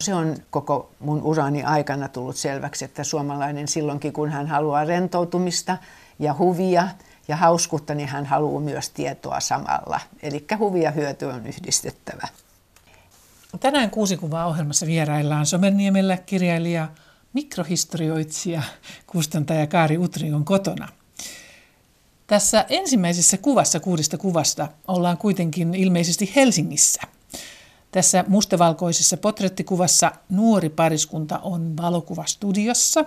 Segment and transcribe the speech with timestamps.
[0.00, 5.78] Se on koko mun urani aikana tullut selväksi, että suomalainen silloinkin, kun hän haluaa rentoutumista
[6.18, 6.88] ja huvia
[7.28, 10.00] ja hauskuutta, niin hän haluaa myös tietoa samalla.
[10.22, 12.28] Eli huvi ja hyöty on yhdistettävä.
[13.60, 16.88] Tänään kuusi kuvaa ohjelmassa vieraillaan Somerniemellä kirjailija,
[17.32, 18.62] mikrohistorioitsija,
[19.06, 20.88] kustantaja Kaari Utrion kotona.
[22.26, 27.02] Tässä ensimmäisessä kuvassa kuudesta kuvasta ollaan kuitenkin ilmeisesti Helsingissä.
[27.90, 33.04] Tässä mustavalkoisessa potrettikuvassa nuori pariskunta on valokuvastudiossa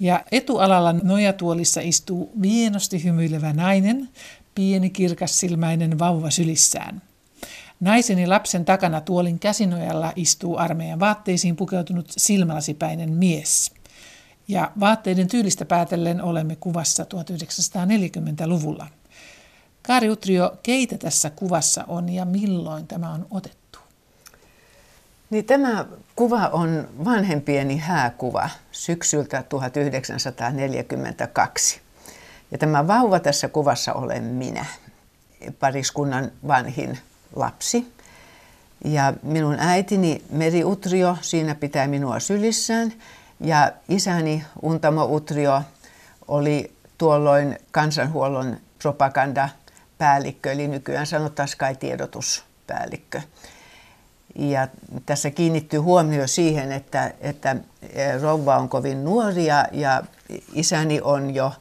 [0.00, 4.08] ja etualalla nojatuolissa istuu vienosti hymyilevä nainen,
[4.54, 7.02] pieni kirkassilmäinen vauva sylissään.
[7.80, 13.72] Naisen ja lapsen takana tuolin käsinojalla istuu armeijan vaatteisiin pukeutunut silmälasipäinen mies.
[14.48, 18.86] Ja vaatteiden tyylistä päätellen olemme kuvassa 1940-luvulla.
[19.82, 23.59] Kaari Utrio, keitä tässä kuvassa on ja milloin tämä on otettu?
[25.30, 25.84] Niin tämä
[26.16, 31.80] kuva on vanhempieni hääkuva syksyltä 1942.
[32.50, 34.66] Ja tämä vauva tässä kuvassa olen minä,
[35.60, 36.98] pariskunnan vanhin
[37.36, 37.92] lapsi.
[38.84, 42.92] Ja minun äitini Meri Utrio siinä pitää minua sylissään.
[43.40, 45.62] Ja isäni Untamo Utrio
[46.28, 53.22] oli tuolloin kansanhuollon propagandapäällikkö, eli nykyään sanottaisiin kai tiedotuspäällikkö.
[54.34, 54.68] Ja
[55.06, 57.56] tässä kiinnittyy huomio siihen, että, että
[58.22, 60.02] rouva on kovin nuoria ja
[60.52, 61.52] isäni on jo,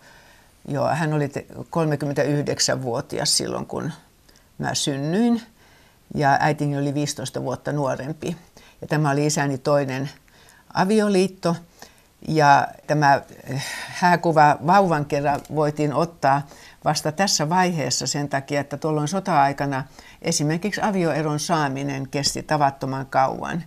[0.67, 3.91] jo hän oli 39-vuotias silloin, kun
[4.57, 5.41] mä synnyin
[6.15, 8.37] ja äitini oli 15 vuotta nuorempi.
[8.81, 10.09] Ja tämä oli isäni toinen
[10.73, 11.55] avioliitto.
[12.27, 16.47] Ja tämä eh, hääkuva vauvan kerran voitiin ottaa
[16.85, 19.83] vasta tässä vaiheessa sen takia, että tuolloin sota-aikana
[20.21, 23.63] esimerkiksi avioeron saaminen kesti tavattoman kauan.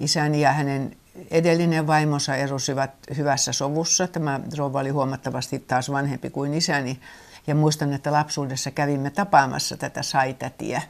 [0.00, 0.96] Isäni ja hänen
[1.30, 4.06] edellinen vaimonsa erosivat hyvässä sovussa.
[4.06, 7.00] Tämä rouva oli huomattavasti taas vanhempi kuin isäni.
[7.46, 10.82] Ja muistan, että lapsuudessa kävimme tapaamassa tätä saitätiä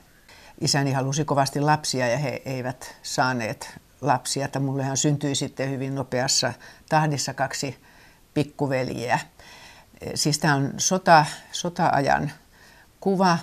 [0.62, 4.44] isäni halusi kovasti lapsia ja he eivät saaneet lapsia.
[4.44, 6.52] Että mullehan syntyi sitten hyvin nopeassa
[6.88, 7.76] tahdissa kaksi
[8.34, 9.18] pikkuveljeä.
[10.14, 12.32] Siis tämä on sota, sota-ajan
[13.00, 13.38] kuva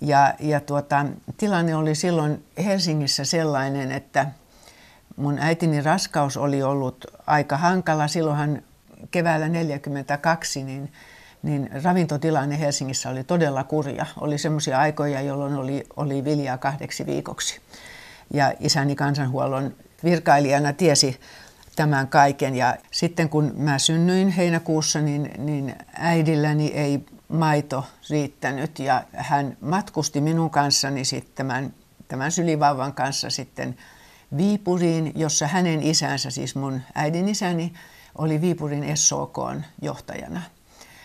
[0.00, 1.06] ja, ja tuota,
[1.36, 4.26] tilanne oli silloin Helsingissä sellainen, että
[5.16, 8.08] mun äitini raskaus oli ollut aika hankala.
[8.08, 8.62] Silloinhan
[9.10, 10.92] keväällä 1942 niin
[11.42, 14.06] niin ravintotilanne Helsingissä oli todella kurja.
[14.20, 17.60] Oli semmoisia aikoja, jolloin oli, oli viljaa kahdeksi viikoksi.
[18.32, 19.74] Ja isäni kansanhuollon
[20.04, 21.20] virkailijana tiesi
[21.76, 22.56] tämän kaiken.
[22.56, 30.20] Ja sitten kun mä synnyin heinäkuussa, niin, niin äidilläni ei maito riittänyt ja hän matkusti
[30.20, 31.74] minun kanssani sitten tämän,
[32.08, 33.76] tämän sylivauvan kanssa sitten
[34.36, 37.72] Viipuriin, jossa hänen isänsä, siis mun äidin isäni,
[38.18, 39.38] oli Viipurin SOK
[39.82, 40.42] johtajana.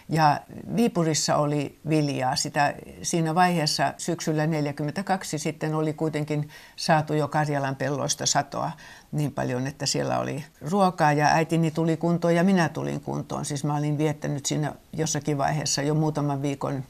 [0.09, 0.39] Ja
[0.75, 2.35] Viipurissa oli viljaa.
[2.35, 8.71] Sitä, siinä vaiheessa syksyllä 1942 sitten oli kuitenkin saatu jo Karjalan pelloista satoa
[9.11, 13.45] niin paljon, että siellä oli ruokaa ja äitini tuli kuntoon ja minä tulin kuntoon.
[13.45, 16.83] Siis mä olin viettänyt siinä jossakin vaiheessa jo muutaman viikon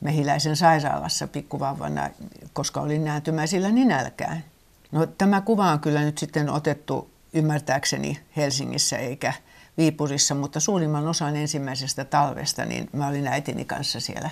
[0.00, 2.10] mehiläisen sairaalassa pikkuvauvana,
[2.52, 4.44] koska olin nääntymäisillä ninälkään.
[4.92, 9.32] No, tämä kuva on kyllä nyt sitten otettu ymmärtääkseni Helsingissä eikä
[9.78, 14.30] Viipurissa, mutta suurimman osan ensimmäisestä talvesta niin mä olin äitini kanssa siellä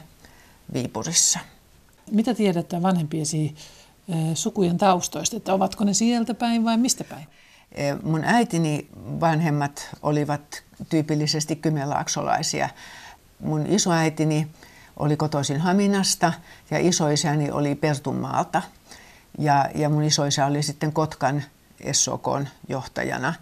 [0.72, 1.38] Viipurissa.
[2.10, 3.54] Mitä tiedät vanhempiesi
[4.34, 7.26] sukujen taustoista, että ovatko ne sieltä päin vai mistä päin?
[8.02, 12.68] Mun äitini vanhemmat olivat tyypillisesti kymenlaaksolaisia.
[13.40, 14.48] Mun isoäitini
[14.96, 16.32] oli kotoisin Haminasta
[16.70, 18.62] ja isoisäni oli Pertunmaalta.
[19.38, 21.42] Ja, ja mun isoisä oli sitten Kotkan
[21.92, 23.34] SOKn johtajana.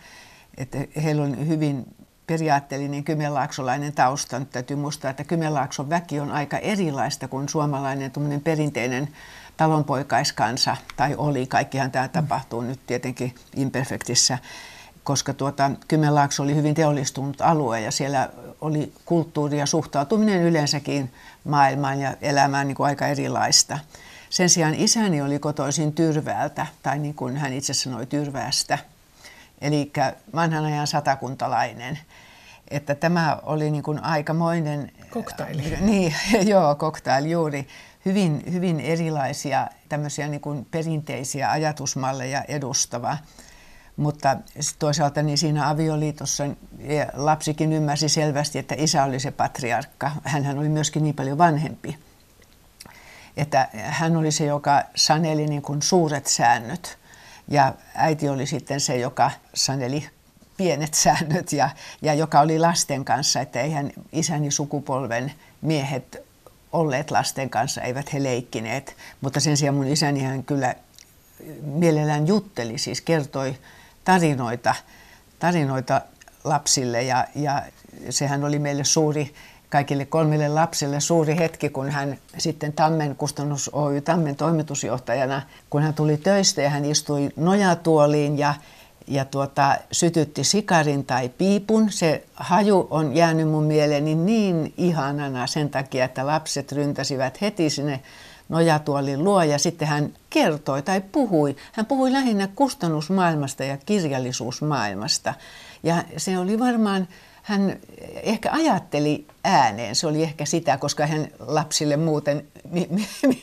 [0.59, 1.97] Että heillä on hyvin
[2.27, 4.39] periaatteellinen kymenlaaksolainen tausta.
[4.39, 8.13] Nyt täytyy muistaa, että Kymenlaakson väki on aika erilaista kuin suomalainen
[8.45, 9.09] perinteinen
[9.57, 11.47] talonpoikaiskansa, tai oli.
[11.47, 14.39] Kaikkihan tämä tapahtuu nyt tietenkin imperfektissä,
[15.05, 18.28] koska tuota, Kymenlaakso oli hyvin teollistunut alue ja siellä
[18.61, 21.13] oli kulttuuri ja suhtautuminen yleensäkin
[21.45, 23.78] maailmaan ja elämään niin kuin aika erilaista.
[24.31, 28.78] Sen sijaan isäni oli kotoisin Tyrväältä, tai niin kuin hän itse sanoi Tyrväästä,
[29.60, 29.93] eli
[30.34, 31.99] vanhan ajan satakuntalainen.
[32.71, 34.93] Että tämä oli niin kuin aikamoinen...
[35.10, 35.77] Koktaili.
[35.81, 36.15] Niin,
[36.53, 37.69] joo, koktaili juuri.
[38.05, 43.19] Hyvin, hyvin erilaisia tämmöisiä niin kuin perinteisiä ajatusmalleja edustava.
[43.97, 44.37] Mutta
[44.78, 46.45] toisaalta niin siinä avioliitossa
[47.13, 50.11] lapsikin ymmärsi selvästi, että isä oli se patriarkka.
[50.25, 51.99] Hänhän oli myöskin niin paljon vanhempi.
[53.37, 56.99] Että hän oli se, joka saneli niin kuin suuret säännöt
[57.48, 60.09] Ja äiti oli sitten se, joka saneli
[60.56, 61.71] pienet säännöt ja,
[62.03, 66.28] ja joka oli lasten kanssa, että eihän isäni sukupolven miehet
[66.72, 68.97] olleet lasten kanssa, eivät he leikkineet.
[69.21, 70.74] Mutta sen sijaan mun isäni hän kyllä
[71.62, 73.56] mielellään jutteli, siis kertoi
[74.04, 74.74] tarinoita,
[75.39, 76.01] tarinoita
[76.44, 77.62] lapsille ja, ja
[78.10, 79.34] sehän oli meille suuri,
[79.70, 85.94] kaikille kolmelle lapselle suuri hetki, kun hän sitten Tammen kustannus Oy Tammen toimitusjohtajana, kun hän
[85.94, 88.54] tuli töistä ja hän istui nojatuoliin ja
[89.10, 91.92] ja tuota, sytytti sikarin tai piipun.
[91.92, 98.00] Se haju on jäänyt mun mieleeni niin ihanana sen takia, että lapset ryntäsivät heti sinne
[98.48, 101.56] nojatuolin luo ja sitten hän kertoi tai puhui.
[101.72, 105.34] Hän puhui lähinnä kustannusmaailmasta ja kirjallisuusmaailmasta.
[105.82, 107.09] Ja se oli varmaan,
[107.48, 107.77] hän
[108.22, 112.48] ehkä ajatteli ääneen, se oli ehkä sitä, koska hän lapsille muuten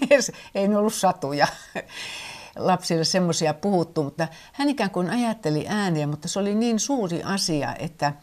[0.09, 1.47] mies ei ollut satuja.
[2.55, 7.75] Lapsille semmoisia puhuttu, mutta hän ikään kuin ajatteli ääniä, mutta se oli niin suuri asia,
[7.79, 8.13] että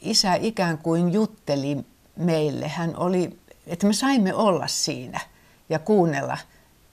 [0.00, 1.78] isä ikään kuin jutteli
[2.16, 2.68] meille.
[2.68, 5.20] Hän oli, että me saimme olla siinä
[5.68, 6.38] ja kuunnella,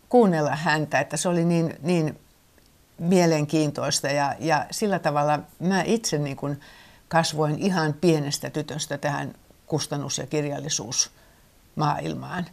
[0.09, 2.19] kuunnella häntä, että se oli niin, niin
[2.97, 4.07] mielenkiintoista.
[4.07, 6.59] Ja, ja sillä tavalla mä itse niin kuin
[7.07, 9.33] kasvoin ihan pienestä tytöstä tähän
[9.65, 12.45] kustannus- ja kirjallisuusmaailmaan.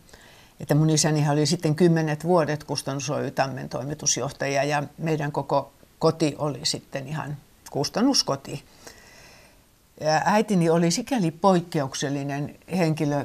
[0.60, 6.34] Että mun isäni oli sitten kymmenet vuodet Kustannus Oy Tammen toimitusjohtaja ja meidän koko koti
[6.38, 7.36] oli sitten ihan
[7.70, 8.64] kustannuskoti.
[10.00, 13.24] Ja äitini oli sikäli poikkeuksellinen henkilö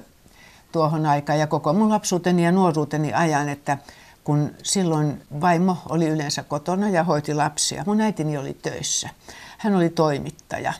[0.72, 3.78] tuohon aikaan ja koko mun lapsuuteni ja nuoruuteni ajan, että
[4.24, 9.10] kun silloin vaimo oli yleensä kotona ja hoiti lapsia, mun äitini oli töissä.
[9.58, 10.74] Hän oli toimittaja.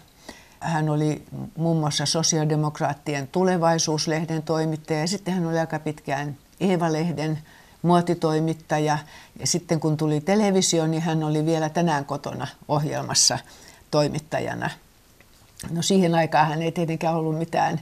[0.60, 1.26] Hän oli
[1.58, 7.40] muun muassa sosiaalidemokraattien tulevaisuuslehden toimittaja ja sitten hän oli aika pitkään Eeva-lehden
[7.82, 8.98] muotitoimittaja.
[9.40, 13.40] Ja sitten kun tuli televisio, niin hän oli vielä tänään kotona ohjelmassa
[13.92, 14.70] toimittajana.
[15.72, 17.80] No siihen aikaan hän ei tietenkään ollut mitään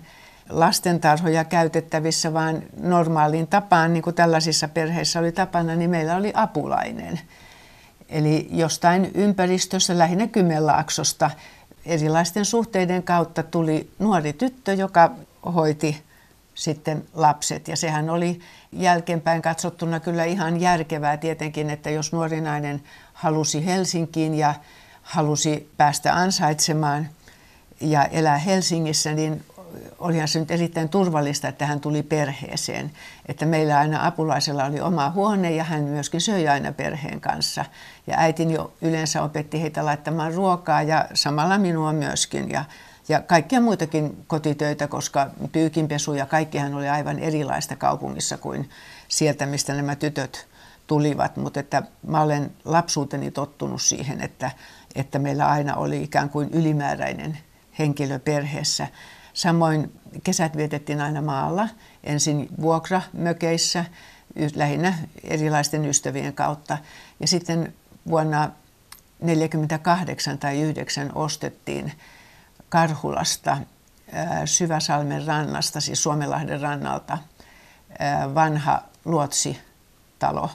[0.50, 7.20] lastentarhoja käytettävissä, vaan normaaliin tapaan, niin kuin tällaisissa perheissä oli tapana, niin meillä oli apulainen.
[8.10, 11.32] Eli jostain ympäristössä, lähinnä Kymenlaaksosta,
[11.86, 15.12] erilaisten suhteiden kautta tuli nuori tyttö, joka
[15.56, 16.04] hoiti
[16.56, 17.68] sitten lapset.
[17.68, 18.40] Ja sehän oli
[18.72, 22.84] jälkeenpäin katsottuna kyllä ihan järkevää tietenkin, että jos nuori nainen
[23.14, 24.54] halusi Helsinkiin ja
[25.02, 27.10] halusi päästä ansaitsemaan
[27.82, 29.46] ja elää Helsingissä, niin
[30.00, 32.92] olihan se nyt erittäin turvallista, että hän tuli perheeseen.
[33.26, 37.66] Että meillä aina apulaisella oli oma huone ja hän myöskin söi aina perheen kanssa.
[38.08, 42.50] Ja äitini jo yleensä opetti heitä laittamaan ruokaa ja samalla minua myöskin.
[42.50, 42.66] Ja
[43.10, 48.70] ja kaikkia muitakin kotitöitä, koska pyykinpesu ja kaikkihan oli aivan erilaista kaupungissa kuin
[49.08, 50.48] sieltä, mistä nämä tytöt
[50.88, 51.38] tulivat.
[51.38, 54.52] Mutta että mä olen lapsuuteni tottunut siihen, että,
[54.96, 57.38] että meillä aina oli ikään kuin ylimääräinen
[57.80, 58.88] henkilö perheessä.
[59.36, 61.70] Samoin kesät vietettiin aina maalla,
[62.04, 63.86] ensin vuokramökeissä,
[64.56, 64.94] lähinnä
[65.24, 66.78] erilaisten ystävien kautta.
[67.20, 67.74] Ja sitten
[68.10, 71.92] vuonna 1948 tai 9 ostettiin
[72.70, 73.58] Karhulasta,
[74.46, 77.18] Syväsalmen rannasta, siis Suomenlahden rannalta,
[78.36, 80.50] vanha luotsitalo.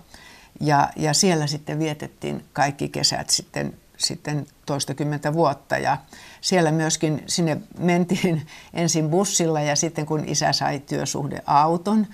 [0.61, 5.79] Ja, ja siellä sitten vietettiin kaikki kesät sitten, sitten toistakymmentä vuotta.
[5.79, 5.97] Ja
[6.41, 12.07] siellä myöskin sinne mentiin ensin bussilla ja sitten kun isä sai työsuhdeauton,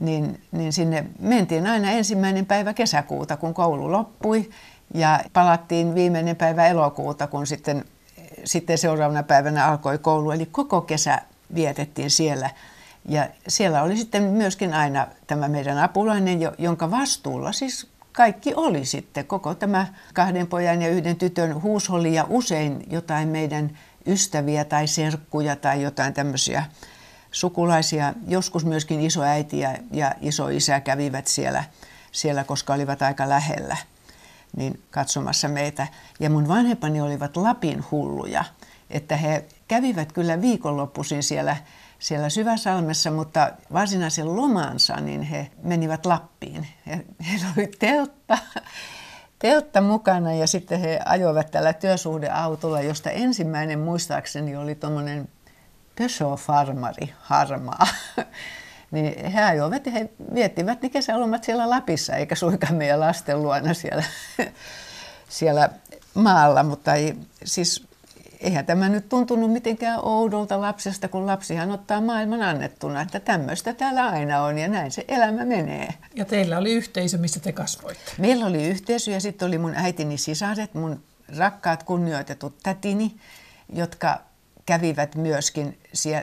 [0.00, 4.50] niin, niin sinne mentiin aina ensimmäinen päivä kesäkuuta, kun koulu loppui.
[4.94, 7.84] Ja palattiin viimeinen päivä elokuuta, kun sitten
[8.44, 11.22] sitten seuraavana päivänä alkoi koulu, eli koko kesä
[11.54, 12.50] vietettiin siellä.
[13.08, 19.26] Ja siellä oli sitten myöskin aina tämä meidän apulainen, jonka vastuulla siis kaikki oli sitten.
[19.26, 25.56] Koko tämä kahden pojan ja yhden tytön huusholli ja usein jotain meidän ystäviä tai serkkuja
[25.56, 26.64] tai jotain tämmöisiä
[27.30, 28.14] sukulaisia.
[28.28, 31.64] Joskus myöskin isoäiti ja, ja isoisä kävivät siellä,
[32.12, 33.76] siellä, koska olivat aika lähellä
[34.56, 35.86] niin katsomassa meitä.
[36.20, 38.44] Ja mun vanhempani olivat Lapin hulluja,
[38.90, 41.56] että he kävivät kyllä viikonloppuisin siellä,
[41.98, 46.66] siellä Syväsalmessa, mutta varsinaisen lomansa niin he menivät Lappiin.
[46.86, 48.38] He, heillä oli teltta,
[49.38, 55.28] teltta mukana ja sitten he ajoivat tällä työsuhdeautolla, josta ensimmäinen muistaakseni oli tuommoinen
[55.96, 57.86] Peugeot-farmari, harmaa
[58.90, 63.74] niin he ajoivat ja he viettivät ne kesälomat siellä Lapissa, eikä suinkaan meidän lasten luona
[63.74, 64.04] siellä,
[65.28, 65.70] siellä
[66.14, 67.86] maalla, mutta ei, siis
[68.40, 74.06] eihän tämä nyt tuntunut mitenkään oudolta lapsesta, kun lapsihan ottaa maailman annettuna, että tämmöistä täällä
[74.06, 75.88] aina on ja näin se elämä menee.
[76.14, 78.12] Ja teillä oli yhteisö, missä te kasvoitte?
[78.18, 81.04] Meillä oli yhteisö ja sitten oli mun äitini sisaret, mun
[81.38, 83.16] rakkaat kunnioitetut tätini,
[83.72, 84.20] jotka
[84.66, 85.78] kävivät myöskin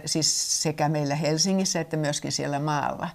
[0.05, 3.09] siis sekä meillä Helsingissä että myöskin siellä maalla.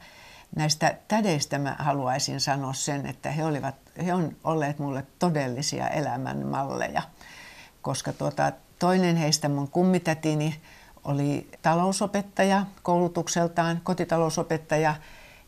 [0.56, 3.74] Näistä tädeistä mä haluaisin sanoa sen, että he, olivat,
[4.06, 7.02] he on olleet mulle todellisia elämänmalleja,
[7.82, 10.60] koska tuota, toinen heistä mun kummitätini
[11.04, 14.94] oli talousopettaja koulutukseltaan, kotitalousopettaja,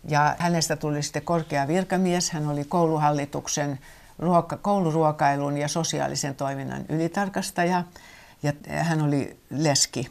[0.04, 2.30] ja hänestä tuli sitten korkea virkamies.
[2.30, 3.78] Hän oli kouluhallituksen
[4.18, 7.84] ruoka, kouluruokailun ja sosiaalisen toiminnan ylitarkastaja
[8.42, 10.08] ja hän oli leski.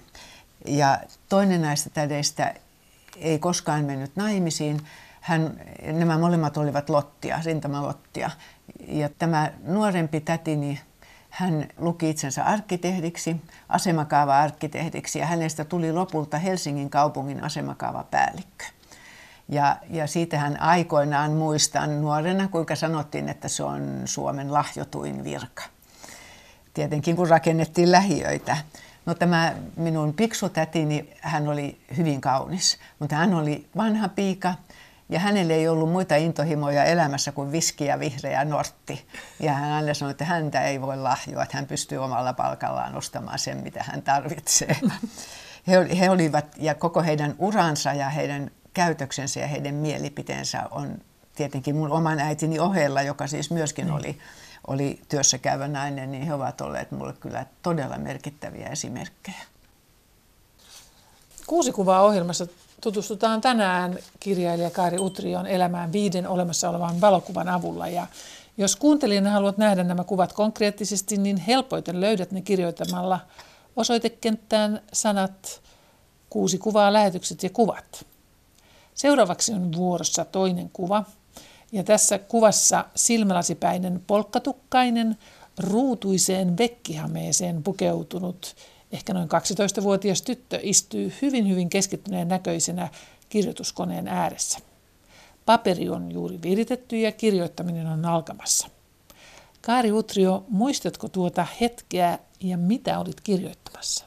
[0.67, 0.99] Ja
[1.29, 2.53] toinen näistä tädeistä
[3.17, 4.81] ei koskaan mennyt naimisiin.
[5.21, 8.31] Hän, nämä molemmat olivat lottia, rintamalottia.
[8.87, 10.79] Ja tämä nuorempi tätini,
[11.39, 13.35] hän luki itsensä arkkitehdiksi,
[13.69, 18.65] asemakaava-arkkitehdiksi ja hänestä tuli lopulta Helsingin kaupungin asemakaavapäällikkö.
[19.49, 25.63] Ja, ja siitä hän aikoinaan muistan nuorena, kuinka sanottiin, että se on Suomen lahjotuin virka.
[26.73, 28.57] Tietenkin kun rakennettiin lähiöitä.
[29.05, 34.53] No tämä minun piksutätini, hän oli hyvin kaunis, mutta hän oli vanha piika
[35.09, 39.07] ja hänelle ei ollut muita intohimoja elämässä kuin viski ja vihreä nortti.
[39.39, 43.39] Ja hän aina sanoi, että häntä ei voi lahjoa, että hän pystyy omalla palkallaan ostamaan
[43.39, 44.77] sen, mitä hän tarvitsee.
[45.67, 50.97] He, he olivat, ja koko heidän uransa ja heidän käytöksensä ja heidän mielipiteensä on
[51.35, 53.95] tietenkin mun oman äitini ohella, joka siis myöskin mm.
[53.95, 54.17] oli,
[54.67, 59.43] oli työssä käyvä nainen, niin he ovat olleet mulle kyllä todella merkittäviä esimerkkejä.
[61.47, 62.47] Kuusi kuvaa ohjelmassa
[62.81, 67.87] tutustutaan tänään kirjailija Kaari Utrion elämään viiden olemassa olevan valokuvan avulla.
[67.87, 68.07] Ja
[68.57, 73.19] jos kuuntelijana haluat nähdä nämä kuvat konkreettisesti, niin helpoiten löydät ne kirjoittamalla
[73.75, 75.61] osoitekenttään sanat
[76.29, 78.05] kuusi kuvaa, lähetykset ja kuvat.
[78.93, 81.03] Seuraavaksi on vuorossa toinen kuva.
[81.71, 85.17] Ja tässä kuvassa silmälasipäinen polkkatukkainen,
[85.57, 88.55] ruutuiseen vekkihameeseen pukeutunut,
[88.91, 92.89] ehkä noin 12-vuotias tyttö istuu hyvin hyvin keskittyneen näköisenä
[93.29, 94.59] kirjoituskoneen ääressä.
[95.45, 98.67] Paperi on juuri viritetty ja kirjoittaminen on alkamassa.
[99.61, 104.05] Kaari Utrio, muistatko tuota hetkeä ja mitä olit kirjoittamassa?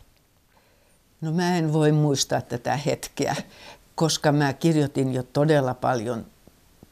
[1.21, 3.37] No mä en voi muistaa tätä hetkeä,
[3.95, 6.27] koska mä kirjoitin jo todella paljon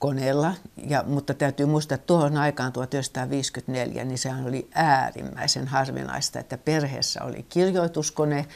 [0.00, 0.54] koneella,
[0.88, 7.24] ja, mutta täytyy muistaa, että tuohon aikaan 1954, niin sehän oli äärimmäisen harvinaista, että perheessä
[7.24, 8.46] oli kirjoituskone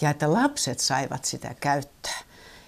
[0.00, 2.18] ja että lapset saivat sitä käyttää.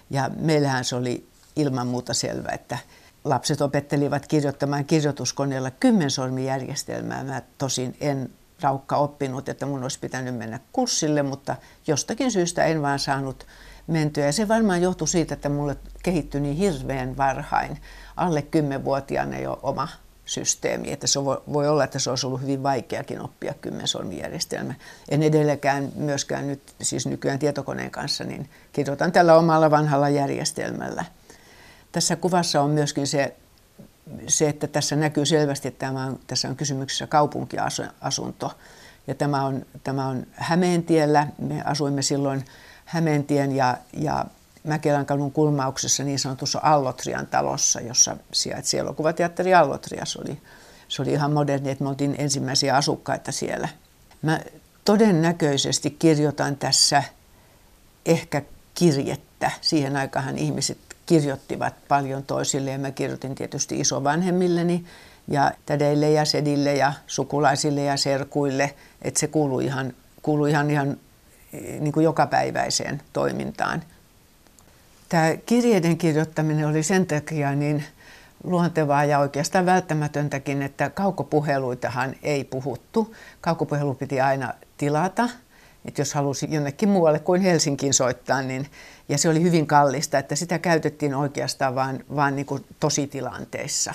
[0.09, 2.77] Ja meillähän se oli ilman muuta selvä, että
[3.23, 7.23] lapset opettelivat kirjoittamaan kirjoituskoneella kymmensormijärjestelmää.
[7.23, 8.29] Mä tosin en
[8.61, 11.55] raukka oppinut, että mun olisi pitänyt mennä kurssille, mutta
[11.87, 13.47] jostakin syystä en vaan saanut
[13.87, 14.25] mentyä.
[14.25, 17.77] Ja se varmaan johtui siitä, että mulle kehittyi niin hirveän varhain.
[18.15, 19.87] Alle kymmenvuotiaana jo oma
[20.25, 21.19] systeemi, että se
[21.53, 24.73] voi olla, että se olisi ollut hyvin vaikeakin oppia kymmensolmijärjestelmä.
[25.09, 31.05] En edelläkään myöskään nyt, siis nykyään tietokoneen kanssa, niin kirjoitan tällä omalla vanhalla järjestelmällä.
[31.91, 33.35] Tässä kuvassa on myöskin se,
[34.27, 38.51] se että tässä näkyy selvästi, että tämä on, tässä on kysymyksessä kaupunkiasunto.
[39.07, 41.27] Ja tämä on, tämä on Hämeentiellä.
[41.37, 42.45] Me asuimme silloin
[42.85, 44.25] Hämeentien ja, ja
[44.65, 50.05] Mäkelän kadun kulmauksessa niin sanotussa Allotrian talossa, jossa sijaitsi elokuvateatteri Allotria.
[50.05, 50.41] Se oli,
[50.87, 53.69] se oli ihan moderni, että me oltiin ensimmäisiä asukkaita siellä.
[54.21, 54.39] Mä
[54.85, 57.03] todennäköisesti kirjoitan tässä
[58.05, 58.41] ehkä
[58.73, 59.51] kirjettä.
[59.61, 64.85] Siihen aikaan ihmiset kirjoittivat paljon toisille ja mä kirjoitin tietysti isovanhemmilleni
[65.27, 70.97] ja tädeille ja sedille ja sukulaisille ja serkuille, että se kuului ihan, kuului ihan, ihan
[71.79, 73.83] niin kuin jokapäiväiseen toimintaan.
[75.15, 77.83] Tämä kirjeiden kirjoittaminen oli sen takia niin
[78.43, 83.15] luontevaa ja oikeastaan välttämätöntäkin, että kaukopuheluitahan ei puhuttu.
[83.41, 85.29] Kaukopuhelu piti aina tilata,
[85.85, 88.67] että jos halusi jonnekin muualle kuin Helsinkiin soittaa, niin,
[89.09, 93.93] ja se oli hyvin kallista, että sitä käytettiin oikeastaan vain, vain niin kuin tositilanteissa.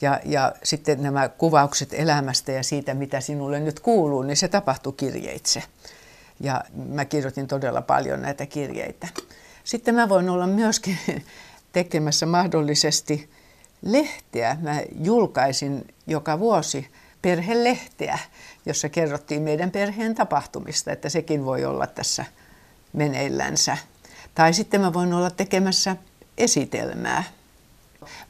[0.00, 4.92] Ja, ja sitten nämä kuvaukset elämästä ja siitä, mitä sinulle nyt kuuluu, niin se tapahtui
[4.92, 5.62] kirjeitse
[6.40, 9.08] ja mä kirjoitin todella paljon näitä kirjeitä.
[9.64, 10.98] Sitten mä voin olla myöskin
[11.72, 13.30] tekemässä mahdollisesti
[13.82, 14.56] lehteä.
[14.60, 16.88] Mä julkaisin joka vuosi
[17.22, 18.18] perhelehteä,
[18.66, 22.24] jossa kerrottiin meidän perheen tapahtumista, että sekin voi olla tässä
[22.92, 23.76] meneillänsä.
[24.34, 25.96] Tai sitten mä voin olla tekemässä
[26.38, 27.24] esitelmää.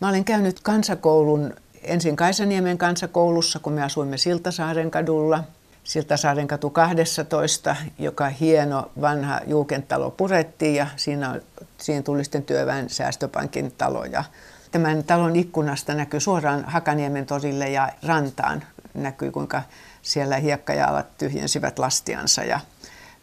[0.00, 5.44] Mä olen käynyt kansakoulun ensin Kaisaniemen kansakoulussa, kun me asuimme Siltasaaren kadulla–
[5.84, 11.40] Siltasaaren katu 12, joka hieno vanha juukentalo purettiin ja siinä,
[11.78, 14.04] siinä tuli sitten työväen säästöpankin talo.
[14.04, 14.24] Ja
[14.70, 18.62] tämän talon ikkunasta näkyy suoraan Hakaniemen torille ja rantaan.
[18.94, 19.62] Näkyy kuinka
[20.02, 22.60] siellä hiekkajaalat tyhjensivät lastiansa ja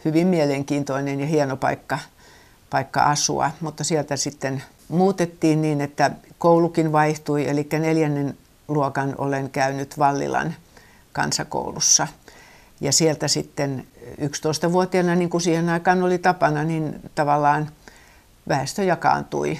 [0.06, 2.00] hyvin mielenkiintoinen ja hieno paikka,
[2.70, 3.52] paikka asua.
[3.62, 8.38] Mutta sieltä sitten muutettiin niin, että koulukin vaihtui, eli neljännen
[8.68, 10.56] luokan olen käynyt Vallilan
[11.14, 12.08] kansakoulussa.
[12.82, 13.88] Ja sieltä sitten
[14.22, 17.70] 11-vuotiaana, niin kuin siihen aikaan oli tapana, niin tavallaan
[18.48, 19.60] väestö jakaantui.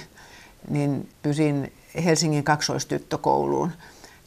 [0.68, 1.72] Niin pysin
[2.04, 3.70] Helsingin kaksoistyttökouluun,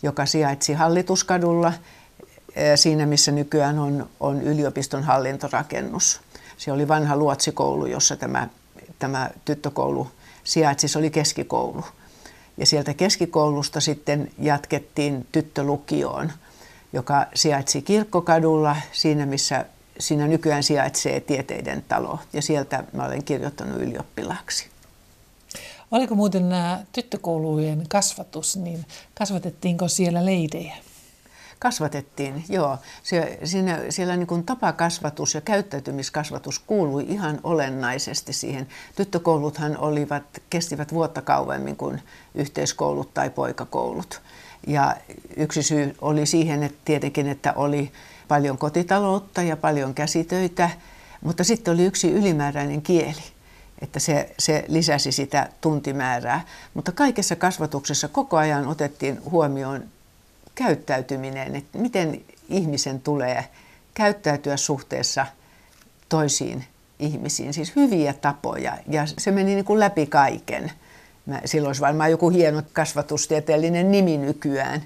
[0.04, 1.74] joka sijaitsi Hallituskadulla,
[2.76, 6.22] siinä missä nykyään on, on yliopiston hallintorakennus.
[6.58, 8.48] Se oli vanha luotsikoulu, jossa tämä,
[9.00, 10.08] tämä tyttökoulu
[10.44, 11.86] sijaitsi, se oli keskikoulu.
[12.58, 16.32] Ja sieltä keskikoulusta sitten jatkettiin tyttölukioon,
[16.94, 19.66] joka sijaitsi Kirkkokadulla, siinä missä
[20.00, 22.20] siinä nykyään sijaitsee tieteiden talo.
[22.34, 24.68] Ja sieltä mä olen kirjoittanut ylioppilaaksi.
[25.92, 30.76] Oliko muuten nämä tyttökoulujen kasvatus, niin kasvatettiinko siellä leidejä?
[31.60, 32.78] Kasvatettiin, joo.
[33.04, 38.68] Se, siinä, siellä niin kuin tapakasvatus ja käyttäytymiskasvatus kuului ihan olennaisesti siihen.
[38.96, 42.02] Tyttökouluthan olivat, kestivät vuotta kauemmin kuin
[42.36, 44.22] yhteiskoulut tai poikakoulut.
[44.68, 44.96] Ja
[45.38, 47.92] yksi syy oli siihen, että tietenkin, että oli
[48.28, 50.70] paljon kotitaloutta ja paljon käsitöitä,
[51.22, 53.34] mutta sitten oli yksi ylimääräinen kieli
[53.84, 56.46] että se, se lisäsi sitä tuntimäärää.
[56.74, 59.84] Mutta kaikessa kasvatuksessa koko ajan otettiin huomioon
[60.56, 63.46] käyttäytyminen, että miten ihmisen tulee
[63.94, 65.26] käyttäytyä suhteessa
[66.10, 66.66] toisiin
[67.00, 68.78] ihmisiin, siis hyviä tapoja.
[68.88, 70.72] Ja se meni niin kuin läpi kaiken.
[71.26, 74.84] Mä, silloin olisi varmaan joku hieno kasvatustieteellinen nimi nykyään.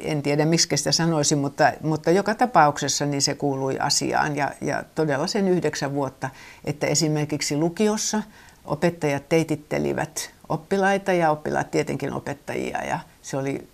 [0.00, 4.36] En tiedä, miksi sitä sanoisin, mutta, mutta joka tapauksessa niin se kuului asiaan.
[4.36, 6.30] Ja, ja todella sen yhdeksän vuotta,
[6.64, 8.22] että esimerkiksi lukiossa
[8.64, 12.84] opettajat teitittelivät oppilaita ja oppilaat tietenkin opettajia.
[12.84, 13.68] Ja se oli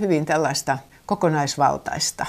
[0.00, 2.26] hyvin tällaista kokonaisvaltaista.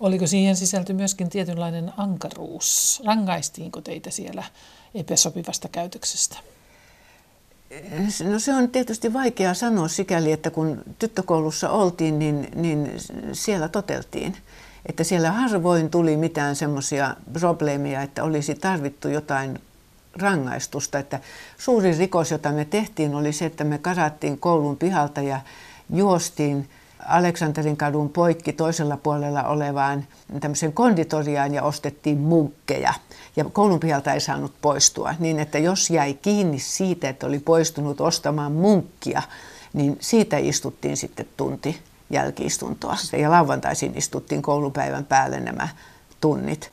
[0.00, 3.02] Oliko siihen sisälty myöskin tietynlainen ankaruus?
[3.06, 4.44] Rangaistiinko teitä siellä
[4.94, 6.38] epäsopivasta käytöksestä?
[8.24, 12.92] No se on tietysti vaikea sanoa sikäli, että kun tyttökoulussa oltiin, niin, niin
[13.32, 14.36] siellä toteltiin.
[14.86, 19.60] Että siellä harvoin tuli mitään semmoisia probleemia, että olisi tarvittu jotain
[20.16, 20.98] rangaistusta.
[20.98, 21.20] Että
[21.58, 25.40] suurin rikos, jota me tehtiin, oli se, että me karattiin koulun pihalta ja
[25.94, 26.68] juostiin
[27.06, 30.06] Aleksanterin kadun poikki toisella puolella olevaan
[30.40, 32.94] tämmöiseen konditoriaan ja ostettiin munkkeja.
[33.36, 35.14] Ja koulun pihalta ei saanut poistua.
[35.18, 39.22] Niin että jos jäi kiinni siitä, että oli poistunut ostamaan munkkia,
[39.72, 42.96] niin siitä istuttiin sitten tunti jälkiistuntoa.
[43.18, 45.68] Ja lauantaisin istuttiin koulupäivän päälle nämä
[46.20, 46.72] tunnit.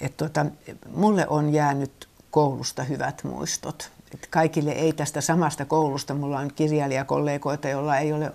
[0.00, 0.46] Et tuota,
[0.94, 3.90] mulle on jäänyt koulusta hyvät muistot.
[4.14, 6.14] Et kaikille ei tästä samasta koulusta.
[6.14, 8.32] Mulla on kirjailijakollegoita, joilla ei ole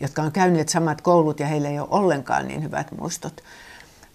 [0.00, 3.42] jotka on käyneet samat koulut ja heillä ei ole ollenkaan niin hyvät muistot.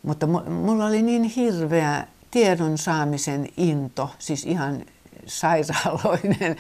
[0.04, 4.86] Mutta mulla oli niin hirveä tiedon saamisen into, siis ihan
[5.26, 6.56] sairaaloinen,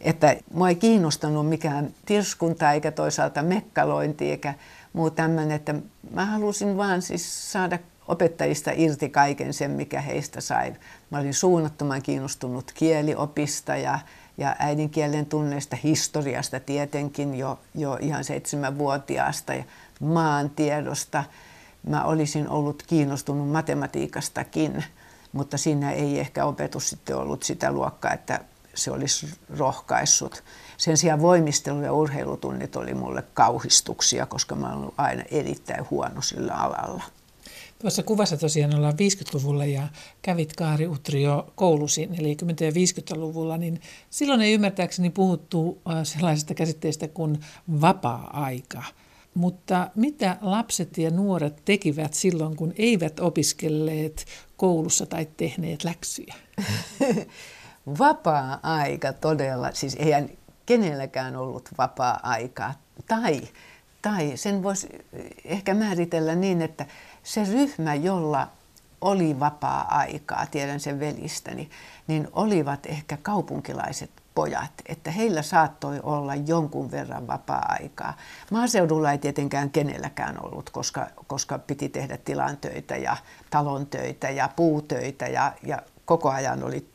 [0.00, 4.54] että mua ei kiinnostanut mikään tirskunta eikä toisaalta mekkalointi eikä
[4.92, 5.74] muu tämmöinen, että
[6.10, 7.78] mä halusin vaan siis saada
[8.08, 10.74] opettajista irti kaiken sen, mikä heistä sai.
[11.10, 13.98] Mä olin suunnattoman kiinnostunut kieliopista ja
[14.38, 19.64] ja äidinkielen tunneista, historiasta tietenkin jo, jo ihan seitsemänvuotiaasta ja
[20.00, 21.24] maantiedosta.
[21.86, 24.84] Mä olisin ollut kiinnostunut matematiikastakin,
[25.32, 29.26] mutta siinä ei ehkä opetus sitten ollut sitä luokkaa, että se olisi
[29.58, 30.44] rohkaissut.
[30.76, 36.54] Sen sijaan voimistelu- ja urheilutunnit oli mulle kauhistuksia, koska mä olen aina erittäin huono sillä
[36.54, 37.04] alalla.
[37.78, 39.88] Tuossa kuvassa tosiaan ollaan 50-luvulla ja
[40.22, 42.10] kävit Kaari Utrio koulusi 40-
[42.64, 47.40] ja 50-luvulla, niin silloin ei ymmärtääkseni puhuttu sellaisesta käsitteestä kuin
[47.80, 48.82] vapaa-aika.
[49.34, 54.26] Mutta mitä lapset ja nuoret tekivät silloin, kun eivät opiskelleet
[54.58, 56.34] koulussa tai tehneet läksyjä?
[57.98, 60.28] Vapaa-aika todella, siis eihän
[60.66, 62.74] kenelläkään ollut vapaa-aikaa.
[63.08, 63.40] Tai,
[64.02, 64.88] tai sen voisi
[65.44, 66.86] ehkä määritellä niin, että
[67.22, 68.48] se ryhmä, jolla
[69.00, 71.70] oli vapaa-aikaa, tiedän sen velistäni,
[72.06, 78.16] niin olivat ehkä kaupunkilaiset pojat, että heillä saattoi olla jonkun verran vapaa-aikaa.
[78.50, 83.16] Maaseudulla ei tietenkään kenelläkään ollut, koska, koska piti tehdä tilantöitä ja
[83.50, 86.88] talontöitä ja puutöitä ja, ja koko ajan oli,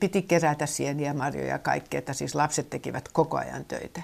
[0.00, 4.02] piti kerätä sieniä, marjoja ja kaikkea, että siis lapset tekivät koko ajan töitä.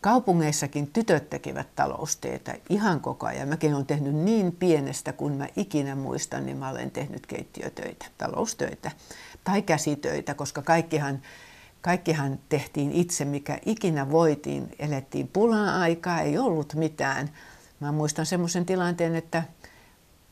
[0.00, 3.48] kaupungeissakin tytöt tekevät taloustöitä ihan koko ajan.
[3.48, 8.90] Mäkin olen tehnyt niin pienestä kuin mä ikinä muistan, niin mä olen tehnyt keittiötöitä, taloustöitä
[9.44, 11.22] tai käsitöitä, koska kaikkihan,
[11.80, 14.74] kaikkihan tehtiin itse, mikä ikinä voitiin.
[14.78, 17.30] Elettiin pulan aikaa, ei ollut mitään.
[17.80, 19.42] Mä muistan semmoisen tilanteen, että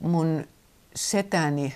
[0.00, 0.44] mun
[0.96, 1.74] setäni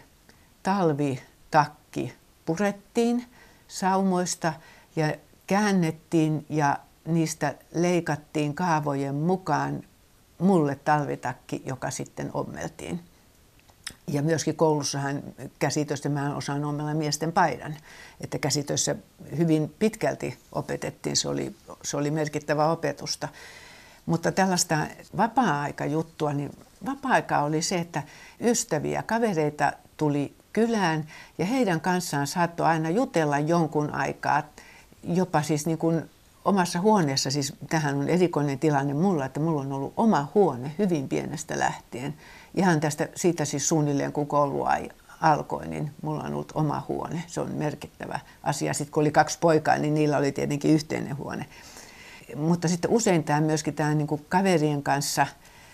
[0.63, 3.25] talvitakki purettiin
[3.69, 4.53] saumoista
[4.97, 5.15] ja
[5.47, 9.83] käännettiin ja niistä leikattiin kaavojen mukaan
[10.39, 13.01] mulle talvitakki, joka sitten ommeltiin.
[14.07, 15.23] Ja myöskin koulussahan
[15.59, 17.77] käsitöistä mä osaan ommella miesten paidan.
[18.21, 18.97] Että käsitöissä
[19.39, 23.29] hyvin pitkälti opetettiin, se oli, se oli merkittävä opetusta.
[24.07, 24.87] Mutta tällaista
[25.17, 26.51] vapaa-aikajuttua, niin
[26.87, 28.03] vapaa-aika oli se, että
[28.41, 31.07] ystäviä, kavereita tuli kylään
[31.39, 34.43] ja heidän kanssaan saattoi aina jutella jonkun aikaa,
[35.03, 36.11] jopa siis niin kuin
[36.45, 41.09] omassa huoneessa, siis tähän on erikoinen tilanne mulla, että mulla on ollut oma huone hyvin
[41.09, 42.15] pienestä lähtien.
[42.55, 44.67] Ihan tästä siitä siis suunnilleen kun koulu
[45.21, 47.23] alkoi, niin mulla on ollut oma huone.
[47.27, 48.75] Se on merkittävä asia.
[48.75, 51.47] Sitten kun oli kaksi poikaa, niin niillä oli tietenkin yhteinen huone.
[52.37, 55.27] Mutta sitten usein tämä myöskin tämä niin kuin kaverien kanssa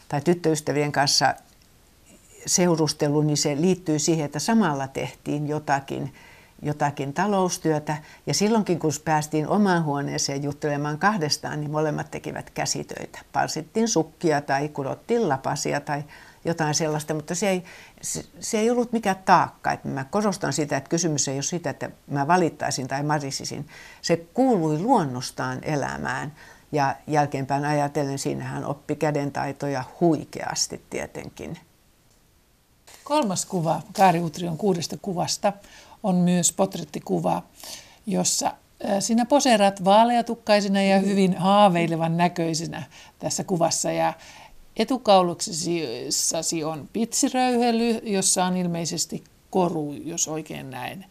[0.09, 1.35] tai tyttöystävien kanssa
[2.47, 6.15] seurustelu, niin se liittyy siihen, että samalla tehtiin jotakin,
[6.63, 7.97] jotakin taloustyötä.
[8.27, 13.19] Ja silloinkin, kun päästiin omaan huoneeseen juttelemaan kahdestaan, niin molemmat tekivät käsitöitä.
[13.33, 16.05] Parsittiin sukkia tai kudottiin lapasia tai
[16.45, 17.65] jotain sellaista, mutta se ei,
[18.03, 19.73] se, se ei ollut mikään taakka.
[19.73, 23.69] Että mä korostan sitä, että kysymys ei ole sitä, että mä valittaisin tai marisisin.
[24.03, 26.33] Se kuului luonnostaan elämään.
[26.73, 31.59] Ja jälkeenpäin ajatellen siinähän oppi kädentaitoja huikeasti tietenkin.
[33.05, 35.53] Kolmas kuva Kaari Utrion kuudesta kuvasta
[36.03, 37.43] on myös potrettikuva,
[38.07, 38.55] jossa
[39.01, 42.83] sinä poseerat vaaleatukkaisena ja hyvin haaveilevan näköisenä
[43.19, 43.93] tässä kuvassa.
[43.93, 44.13] Ja
[44.79, 51.05] etukauluksesi on pitsiröyhely, jossa on ilmeisesti koru, jos oikein näin.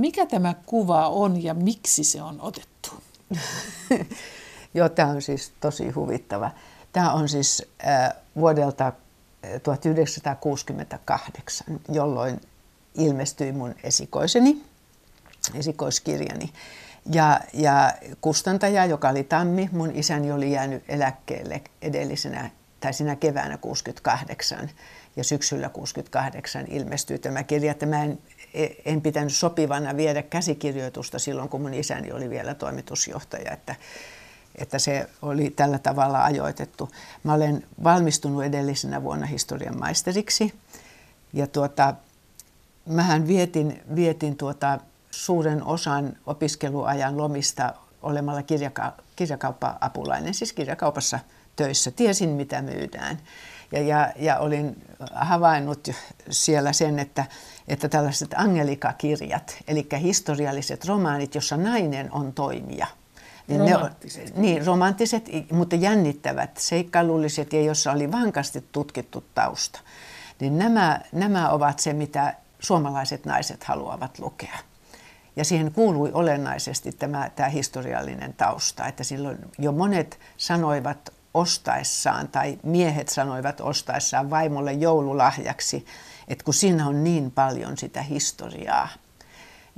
[0.00, 2.90] Mikä tämä kuva on ja miksi se on otettu?
[4.74, 6.50] Joo, tämä on siis tosi huvittava.
[6.92, 8.92] Tämä on siis äh, vuodelta
[9.62, 12.40] 1968, jolloin
[12.94, 14.62] ilmestyi mun esikoiseni,
[15.54, 16.52] esikoiskirjani.
[17.12, 22.50] Ja, ja kustantaja, joka oli Tammi, mun isäni oli jäänyt eläkkeelle edellisenä
[22.84, 24.70] tai sinä keväänä 68
[25.16, 28.18] ja syksyllä 68 ilmestyi tämä kirja, että mä en,
[28.84, 33.74] en pitänyt sopivana viedä käsikirjoitusta silloin, kun mun isäni oli vielä toimitusjohtaja, että,
[34.56, 36.90] että se oli tällä tavalla ajoitettu.
[37.22, 40.54] Mä olen valmistunut edellisenä vuonna historian maisteriksi
[41.32, 41.94] ja tuota,
[42.86, 44.78] mähän vietin, vietin tuota
[45.10, 51.18] suuren osan opiskeluajan lomista olemalla kirjaka- kirjakauppa-apulainen, siis kirjakaupassa
[51.56, 51.90] töissä.
[51.90, 53.18] Tiesin, mitä myydään.
[53.72, 54.82] Ja, ja, ja olin
[55.14, 55.88] havainnut
[56.30, 57.24] siellä sen, että,
[57.68, 62.86] että tällaiset angelikakirjat, eli historialliset romaanit, jossa nainen on toimija–
[63.48, 64.34] niin romanttiset.
[64.34, 69.80] Ne, niin, romanttiset, mutta jännittävät, seikkailulliset ja jossa oli vankasti tutkittu tausta.
[70.40, 74.58] Niin nämä, nämä ovat se, mitä suomalaiset naiset haluavat lukea.
[75.36, 82.58] Ja siihen kuului olennaisesti tämä, tämä historiallinen tausta, että silloin jo monet sanoivat ostaessaan tai
[82.62, 85.86] miehet sanoivat ostaessaan vaimolle joululahjaksi,
[86.28, 88.88] että kun siinä on niin paljon sitä historiaa,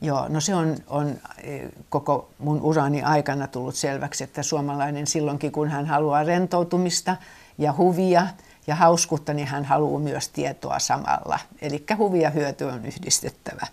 [0.02, 5.52] Joo, no se on, on e, koko mun urani aikana tullut selväksi, että suomalainen silloinkin,
[5.52, 7.16] kun hän haluaa rentoutumista
[7.58, 8.26] ja huvia
[8.66, 11.38] ja hauskuutta, niin hän haluaa myös tietoa samalla.
[11.62, 13.66] Eli huvia hyöty on yhdistettävä.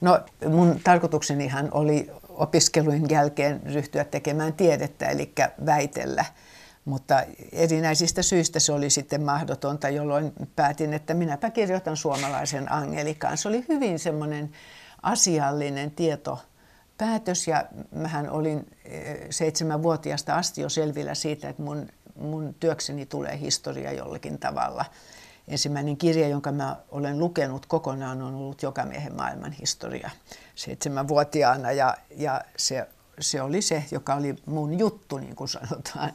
[0.00, 5.32] No mun tarkoituksenihan oli opiskelujen jälkeen ryhtyä tekemään tiedettä, eli
[5.66, 6.24] väitellä.
[6.84, 13.38] Mutta erinäisistä syistä se oli sitten mahdotonta, jolloin päätin, että minäpä kirjoitan suomalaisen Angelikaan.
[13.38, 14.50] Se oli hyvin semmoinen
[15.02, 16.38] asiallinen tieto
[16.98, 23.38] päätös ja mähän olin eh, seitsemänvuotiaasta asti jo selvillä siitä, että mun, mun työkseni tulee
[23.38, 24.84] historia jollakin tavalla.
[25.48, 30.10] Ensimmäinen kirja, jonka mä olen lukenut kokonaan, on ollut Jokamiehen maailman historia
[30.54, 32.88] seitsemänvuotiaana ja, ja se,
[33.20, 36.12] se oli se, joka oli mun juttu, niin kuin sanotaan.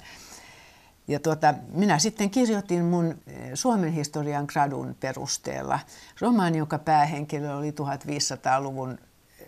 [1.07, 5.79] Ja tuota, minä sitten kirjoitin mun eh, Suomen historian gradun perusteella
[6.21, 8.97] romaani, jonka päähenkilö oli 1500-luvun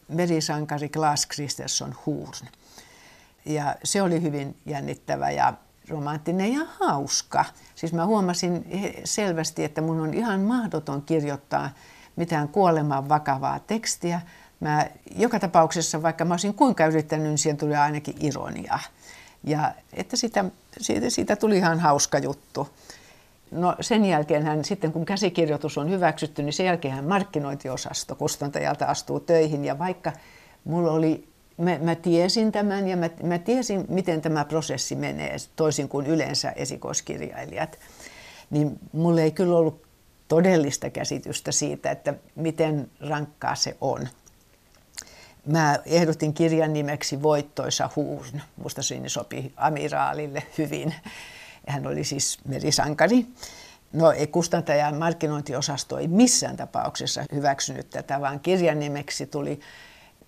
[0.08, 2.48] merisankari Klaas Kristersson Horn.
[3.46, 5.54] Ja se oli hyvin jännittävä ja
[5.89, 7.46] romanttinen ja hauska.
[7.76, 8.65] Siis mä huomasin
[9.04, 11.70] selvästi, että mun on ihan mahdoton kirjoittaa
[12.15, 14.22] mitään kuolemaan vakavaa tekstiä.
[14.60, 18.80] Mä, joka tapauksessa, vaikka mä olisin kuinka yrittänyt, niin siihen tuli ainakin ironia.
[19.43, 20.45] Ja että sitä,
[20.78, 22.67] siitä, siitä tuli ihan hauska juttu.
[23.52, 28.86] No sen jälkeen hän sitten kun käsikirjoitus on hyväksytty, niin sen jälkeen hän markkinointiosasto kustantajalta
[28.86, 29.65] astuu töihin.
[29.65, 30.13] Ja vaikka
[30.63, 35.89] mulla oli, mä, mä tiesin tämän ja mä, mä tiesin, miten tämä prosessi menee, toisin
[35.89, 37.80] kuin yleensä esikoiskirjailijat,
[38.50, 39.88] niin mulla ei kyllä ollut
[40.28, 44.08] todellista käsitystä siitä, että miten rankkaa se on.
[45.47, 48.25] Mä ehdotin kirjan nimeksi Voittoisa huun.
[48.63, 50.95] Musta siinä sopi amiraalille hyvin.
[51.67, 53.25] Hän oli siis merisankari.
[53.93, 59.60] No ei kustantajan markkinointiosasto ei missään tapauksessa hyväksynyt tätä, vaan kirjan nimeksi tuli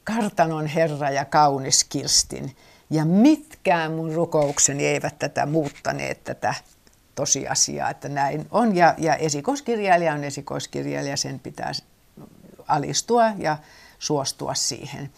[0.03, 2.55] Kartanon herra ja kaunis Kirstin.
[2.89, 6.53] Ja mitkään mun rukoukseni eivät tätä muuttaneet, tätä
[7.15, 8.75] tosiasiaa, että näin on.
[8.75, 11.71] Ja, ja esikoiskirjailija on esikoiskirjailija, sen pitää
[12.67, 13.57] alistua ja
[13.99, 15.09] suostua siihen.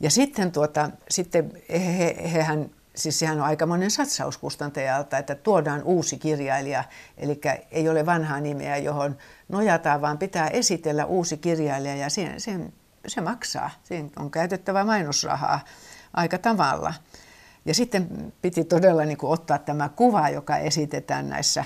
[0.00, 6.18] Ja sitten, tuota, sitten he, hehän, siis sehän on aikamoinen satsaus kustantajalta, että tuodaan uusi
[6.18, 6.84] kirjailija,
[7.16, 9.16] eli ei ole vanhaa nimeä, johon
[9.48, 12.60] nojataan, vaan pitää esitellä uusi kirjailija ja se, se,
[13.06, 13.70] se maksaa.
[13.84, 15.60] Siinä on käytettävä mainosrahaa
[16.14, 16.94] aika tavalla.
[17.64, 21.64] Ja sitten piti todella niin kuin ottaa tämä kuva, joka esitetään näissä,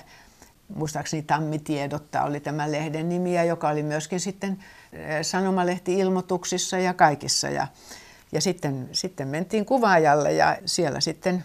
[0.75, 4.59] muistaakseni Tammitiedotta oli tämä lehden nimi, joka oli myöskin sitten
[4.93, 7.49] eh, sanomalehti-ilmoituksissa ja kaikissa.
[7.49, 7.67] Ja,
[8.33, 11.45] ja sitten, sitten mentiin kuvaajalle ja siellä sitten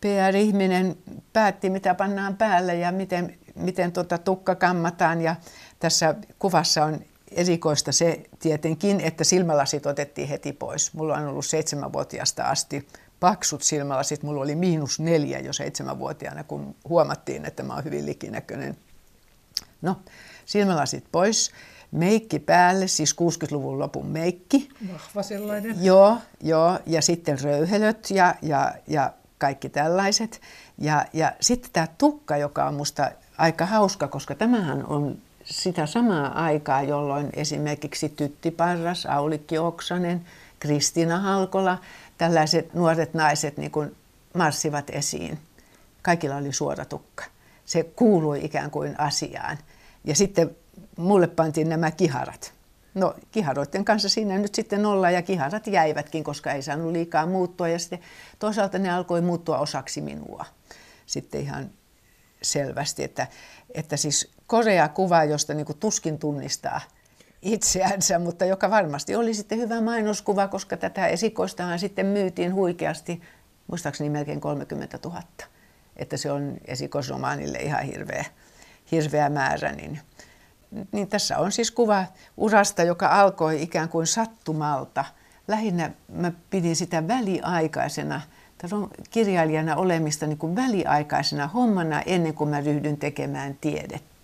[0.00, 0.96] PR-ihminen
[1.32, 5.20] päätti, mitä pannaan päälle ja miten, miten tuota tukka kammataan.
[5.20, 5.36] Ja
[5.78, 7.00] tässä kuvassa on
[7.32, 10.94] erikoista se tietenkin, että silmälasit otettiin heti pois.
[10.94, 12.88] Mulla on ollut seitsemänvuotiaasta asti
[13.20, 14.22] paksut silmälasit.
[14.22, 18.76] Mulla oli miinus neljä jo seitsemänvuotiaana, kun huomattiin, että mä oon hyvin likinäköinen.
[19.82, 19.96] No,
[20.46, 21.50] silmälasit pois,
[21.92, 24.68] meikki päälle, siis 60-luvun lopun meikki.
[24.92, 25.84] Vahva sellainen.
[25.84, 30.40] Joo, joo ja sitten röyhelöt ja, ja, ja kaikki tällaiset.
[30.78, 36.44] Ja, ja sitten tämä tukka, joka on musta aika hauska, koska tämähän on sitä samaa
[36.44, 40.24] aikaa, jolloin esimerkiksi Tytti Parras, Aulikki Oksanen,
[40.60, 41.78] Kristiina Halkola,
[42.18, 43.96] tällaiset nuoret naiset niin kuin
[44.34, 45.38] marssivat esiin.
[46.02, 47.24] Kaikilla oli suora tukka.
[47.64, 49.58] Se kuului ikään kuin asiaan.
[50.04, 50.56] Ja sitten
[50.96, 52.52] mulle pantiin nämä kiharat.
[52.94, 57.68] No kiharoiden kanssa siinä nyt sitten olla ja kiharat jäivätkin, koska ei saanut liikaa muuttua.
[57.68, 58.00] Ja sitten
[58.38, 60.44] toisaalta ne alkoi muuttua osaksi minua.
[61.06, 61.70] Sitten ihan
[62.42, 63.26] selvästi, että,
[63.74, 66.80] että siis korea kuva, josta niin tuskin tunnistaa
[67.42, 73.22] itseänsä, mutta joka varmasti oli sitten hyvä mainoskuva, koska tätä esikoistahan sitten myytiin huikeasti,
[73.66, 75.22] muistaakseni melkein 30 000.
[75.96, 78.24] Että se on esikoisromaanille ihan hirveä,
[78.92, 79.72] hirveä määrä.
[79.72, 80.00] Niin,
[80.92, 82.04] niin tässä on siis kuva
[82.36, 85.04] urasta, joka alkoi ikään kuin sattumalta.
[85.48, 88.20] Lähinnä mä pidin sitä väliaikaisena–
[89.10, 94.17] kirjailijana olemista niin kuin väliaikaisena hommana ennen kuin mä ryhdyn tekemään tiedettä.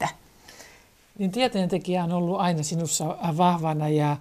[1.18, 4.16] Niin tieteentekijä on ollut aina sinussa vahvana ja,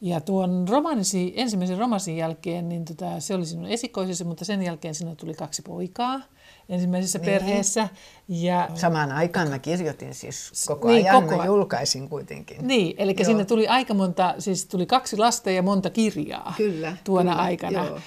[0.00, 4.94] ja tuon romanisi, ensimmäisen romasin jälkeen, niin tota, se oli sinun esikoisesi, mutta sen jälkeen
[4.94, 6.20] sinulle tuli kaksi poikaa
[6.68, 7.24] ensimmäisessä niin.
[7.24, 7.88] perheessä.
[8.28, 8.68] Ja...
[8.74, 11.36] Samaan aikaan mä kirjoitin siis koko niin, ajan, koko...
[11.36, 12.68] mä julkaisin kuitenkin.
[12.68, 13.24] Niin, eli Joo.
[13.24, 17.84] sinne tuli aika monta, siis tuli kaksi lasta ja monta kirjaa kyllä, tuona kyllä, aikana.
[17.84, 17.98] Joo.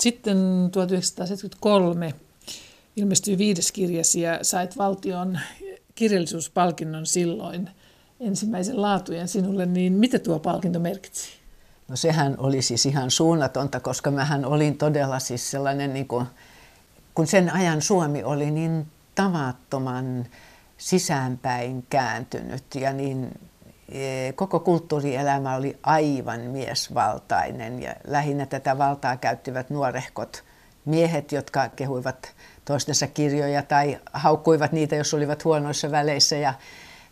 [0.00, 0.38] Sitten
[0.72, 2.14] 1973
[2.96, 5.38] ilmestyi viides kirjasi ja sait valtion
[5.98, 7.70] kirjallisuuspalkinnon silloin
[8.20, 11.28] ensimmäisen laatujen sinulle, niin mitä tuo palkinto merkitsi?
[11.88, 16.26] No sehän oli siis ihan suunnatonta, koska mähän olin todella siis sellainen, niin kuin,
[17.14, 20.26] kun sen ajan Suomi oli niin tavattoman
[20.76, 23.40] sisäänpäin kääntynyt ja niin
[23.88, 30.44] e, koko kulttuurielämä oli aivan miesvaltainen ja lähinnä tätä valtaa käyttivät nuorehkot
[30.88, 36.36] miehet, jotka kehuivat toistensa kirjoja tai haukkuivat niitä, jos olivat huonoissa väleissä.
[36.36, 36.54] Ja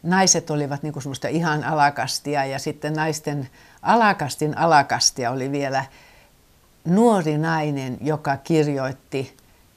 [0.02, 3.48] naiset olivat niin semmoista ihan alakastia ja sitten naisten
[3.82, 5.84] alakastin alakastia oli vielä
[6.84, 9.36] nuori nainen, joka kirjoitti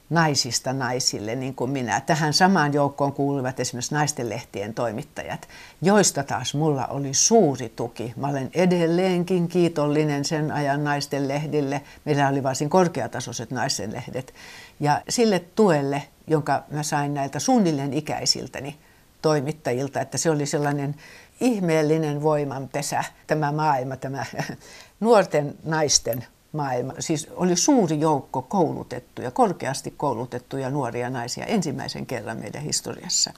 [0.09, 2.01] naisista naisille, niin kuin minä.
[2.01, 5.47] Tähän samaan joukkoon kuuluvat esimerkiksi naistenlehtien toimittajat,
[5.81, 8.13] joista taas mulla oli suuri tuki.
[8.15, 11.81] Mä olen edelleenkin kiitollinen sen ajan naisten lehdille.
[12.05, 14.33] Meillä oli varsin korkeatasoiset naistenlehdet.
[14.79, 18.77] Ja sille tuelle, jonka mä sain näiltä suunnilleen ikäisiltäni
[19.21, 20.95] toimittajilta, että se oli sellainen
[21.41, 24.25] ihmeellinen voimanpesä, tämä maailma, tämä
[24.99, 26.93] nuorten naisten maailma.
[26.99, 33.33] Siis oli suuri joukko koulutettuja, korkeasti koulutettuja nuoria naisia ensimmäisen kerran meidän historiassa.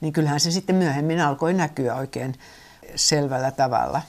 [0.00, 2.34] Niin kyllähän se sitten myöhemmin alkoi näkyä oikein
[2.94, 4.02] selvällä tavalla.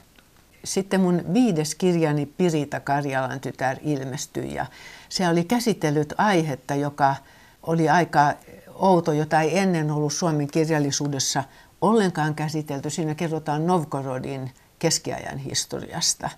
[0.64, 4.66] sitten mun viides kirjani Pirita Karjalan tytär ilmestyi ja
[5.10, 7.16] se oli käsitellyt aihetta, joka
[7.64, 8.34] oli aika
[8.74, 11.44] outo, jota ei ennen ollut Suomen kirjallisuudessa
[11.82, 12.90] ollenkaan käsitelty.
[12.90, 16.30] Siinä kerrotaan Novgorodin keskiajan historiasta.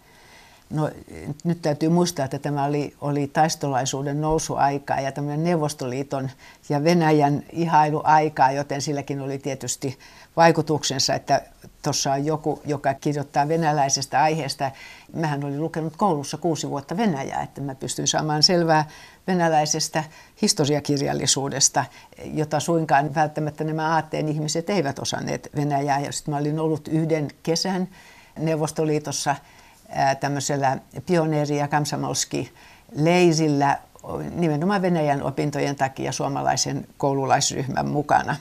[0.69, 0.89] No,
[1.43, 6.29] nyt täytyy muistaa, että tämä oli, oli taistolaisuuden nousuaikaa ja tämmöinen Neuvostoliiton
[6.69, 9.99] ja Venäjän ihailuaikaa, joten silläkin oli tietysti
[10.37, 11.41] vaikutuksensa, että
[11.81, 14.71] tuossa on joku, joka kirjoittaa venäläisestä aiheesta.
[15.13, 18.89] Mähän olin lukenut koulussa kuusi vuotta Venäjää, että mä pystyn saamaan selvää
[19.27, 20.03] venäläisestä
[20.41, 21.85] historiakirjallisuudesta,
[22.33, 25.99] jota suinkaan välttämättä nämä aatteen ihmiset eivät osanneet Venäjää.
[25.99, 27.87] Ja sitten mä olin ollut yhden kesän
[28.39, 29.35] Neuvostoliitossa
[30.19, 32.53] tämmöisellä pioneeri- ja kamsamolski
[32.95, 33.79] leisillä
[34.35, 38.35] nimenomaan Venäjän opintojen takia suomalaisen koululaisryhmän mukana.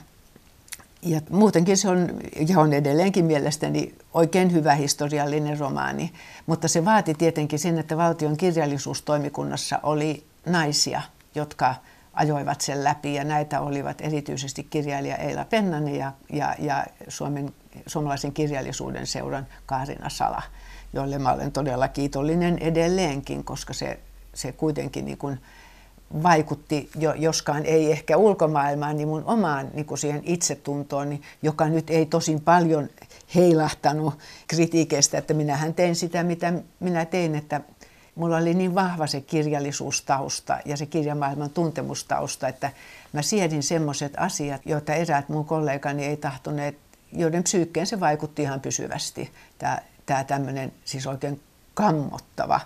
[1.01, 2.09] Ja muutenkin se on,
[2.47, 6.13] ja on edelleenkin mielestäni oikein hyvä historiallinen romaani,
[6.45, 11.01] mutta se vaati tietenkin sen, että valtion kirjallisuustoimikunnassa oli naisia,
[11.35, 11.75] jotka
[12.13, 17.53] ajoivat sen läpi ja näitä olivat erityisesti kirjailija Eila Pennanen ja, ja, ja Suomen,
[17.87, 20.41] suomalaisen kirjallisuuden seuran Kaarina Sala,
[20.93, 23.99] joille mä olen todella kiitollinen edelleenkin, koska se,
[24.33, 25.39] se kuitenkin niin kuin
[26.23, 32.05] vaikutti, joskaan ei ehkä ulkomaailmaan, niin mun omaan niin kuin siihen itsetuntoon, joka nyt ei
[32.05, 32.89] tosin paljon
[33.35, 34.13] heilahtanut
[34.47, 37.61] kritiikeistä, että minähän tein sitä, mitä minä tein, että
[38.15, 42.71] mulla oli niin vahva se kirjallisuustausta ja se kirjamaailman tuntemustausta, että
[43.13, 46.77] mä siedin semmoiset asiat, joita eräät mun kollegani ei tahtoneet,
[47.13, 49.31] joiden psyykkeen se vaikutti ihan pysyvästi.
[49.57, 51.41] Tämä, tämä tämmöinen siis oikein
[51.73, 52.59] kammottava,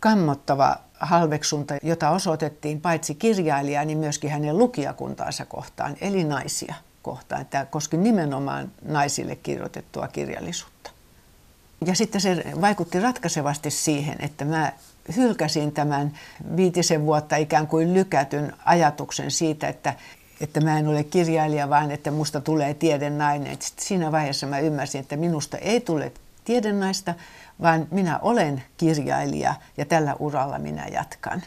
[0.00, 7.46] kammottava halveksunta, jota osoitettiin paitsi kirjailijaa, niin myöskin hänen lukijakuntaansa kohtaan, eli naisia kohtaan.
[7.46, 10.90] Tämä koski nimenomaan naisille kirjoitettua kirjallisuutta.
[11.86, 14.72] Ja sitten se vaikutti ratkaisevasti siihen, että mä
[15.16, 16.12] hylkäsin tämän
[16.56, 19.94] viitisen vuotta ikään kuin lykätyn ajatuksen siitä, että,
[20.40, 23.56] että mä en ole kirjailija, vaan että musta tulee tiedennainen.
[23.60, 26.12] Sitten siinä vaiheessa mä ymmärsin, että minusta ei tule
[26.44, 27.14] tiedennaista,
[27.62, 31.42] vaan minä olen kirjailija ja tällä uralla minä jatkan.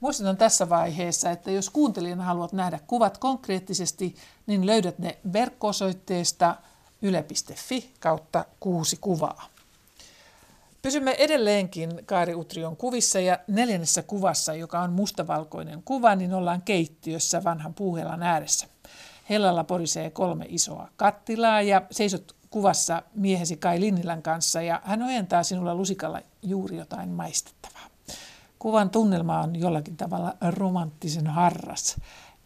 [0.00, 4.14] Muistutan tässä vaiheessa, että jos kuuntelijana haluat nähdä kuvat konkreettisesti,
[4.46, 6.56] niin löydät ne verkko-osoitteesta
[7.02, 9.48] yle.fi kautta kuusi kuvaa.
[10.82, 17.44] Pysymme edelleenkin Kaari Utrion kuvissa ja neljännessä kuvassa, joka on mustavalkoinen kuva, niin ollaan keittiössä
[17.44, 18.66] vanhan puuhelan ääressä.
[19.30, 25.42] Hellalla porisee kolme isoa kattilaa ja seisot kuvassa miehesi Kai Linnilän kanssa ja hän ojentaa
[25.42, 27.86] sinulla lusikalla juuri jotain maistettavaa.
[28.58, 31.96] Kuvan tunnelma on jollakin tavalla romanttisen harras.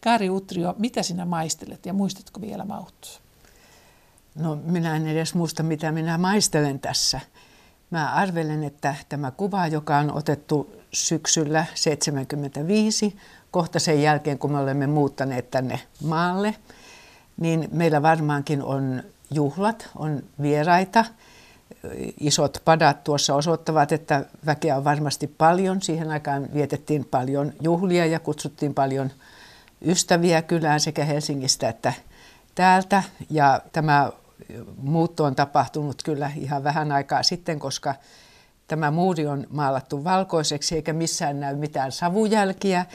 [0.05, 3.21] Kaari Utrio, mitä sinä maistelet ja muistatko vielä maut?
[4.35, 7.21] No minä en edes muista, mitä minä maistelen tässä.
[7.91, 13.17] Mä arvelen, että tämä kuva, joka on otettu syksyllä 75,
[13.51, 16.55] kohta sen jälkeen, kun me olemme muuttaneet tänne maalle,
[17.37, 21.05] niin meillä varmaankin on juhlat, on vieraita.
[22.21, 25.83] Isot padat tuossa osoittavat, että väkeä on varmasti paljon.
[25.83, 29.11] Siihen aikaan vietettiin paljon juhlia ja kutsuttiin paljon
[29.83, 31.93] ystäviä kylään sekä Helsingistä että
[32.55, 33.03] täältä.
[33.31, 34.13] Ja tämä
[34.77, 37.95] muutto on tapahtunut kyllä ihan vähän aikaa sitten, koska
[38.69, 42.87] tämä muuri on maalattu valkoiseksi eikä missään näy mitään savujälkiä,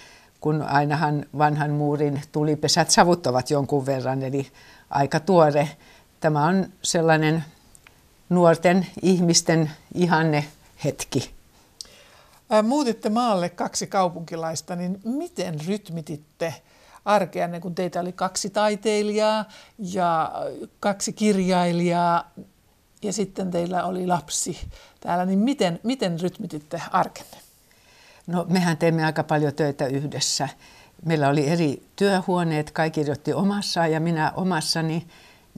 [0.41, 4.47] kun ainahan vanhan muurin tulipesät savuttavat jonkun verran, eli
[4.89, 5.69] aika tuore
[6.21, 7.43] Tämä on sellainen
[8.29, 10.45] nuorten ihmisten ihanne
[10.83, 11.31] hetki.
[12.63, 16.53] Muutitte maalle kaksi kaupunkilaista, niin miten rytmititte
[17.05, 19.45] arkea, kun teitä oli kaksi taiteilijaa
[19.79, 20.31] ja
[20.79, 22.31] kaksi kirjailijaa
[23.01, 24.59] ja sitten teillä oli lapsi
[24.99, 27.37] täällä, niin miten, miten rytmititte arkenne?
[28.27, 30.49] No mehän teemme aika paljon töitä yhdessä.
[31.05, 35.07] Meillä oli eri työhuoneet, kaikki kirjoitti omassaan ja minä omassani.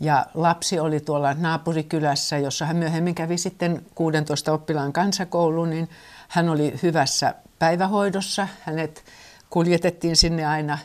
[0.01, 5.89] Ja lapsi oli tuolla naapurikylässä, jossa hän myöhemmin kävi sitten 16 oppilaan kansakouluun, niin
[6.27, 8.47] hän oli hyvässä päivähoidossa.
[8.62, 9.03] Hänet
[9.49, 10.77] kuljetettiin sinne aina,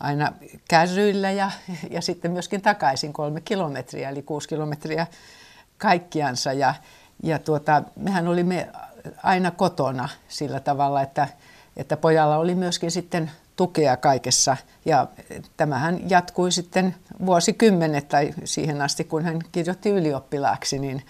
[0.00, 0.32] aina
[0.68, 1.50] kärryillä ja,
[1.90, 5.06] ja sitten myöskin takaisin kolme kilometriä, eli kuusi kilometriä
[5.78, 6.52] kaikkiansa.
[6.52, 6.74] Ja,
[7.22, 8.68] ja tuota, mehän olimme
[9.22, 11.28] aina kotona sillä tavalla, että,
[11.76, 14.56] että pojalla oli myöskin sitten tukea kaikessa.
[14.84, 15.06] Ja
[15.56, 16.94] tämähän jatkui sitten
[17.26, 21.02] vuosikymmenet tai siihen asti, kun hän kirjoitti ylioppilaaksi, niin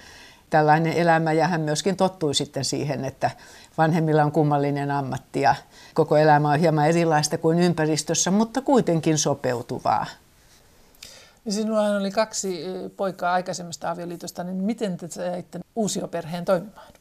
[0.51, 3.30] tällainen elämä ja hän myöskin tottui sitten siihen, että
[3.78, 5.55] vanhemmilla on kummallinen ammatti ja
[5.94, 10.07] koko elämä on hieman erilaista kuin ympäristössä, mutta kuitenkin sopeutuvaa.
[11.44, 12.64] Ja sinulla oli kaksi
[12.97, 16.92] poikaa aikaisemmasta avioliitosta, niin miten te saitte uusioperheen toimimaan?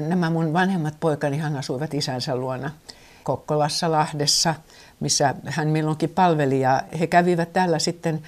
[0.00, 2.70] Nämä mun vanhemmat poikani asuivat isänsä luona
[3.24, 4.54] Kokkolassa, Lahdessa,
[5.00, 6.60] missä hän milloinkin palveli.
[6.60, 8.22] Ja he kävivät täällä sitten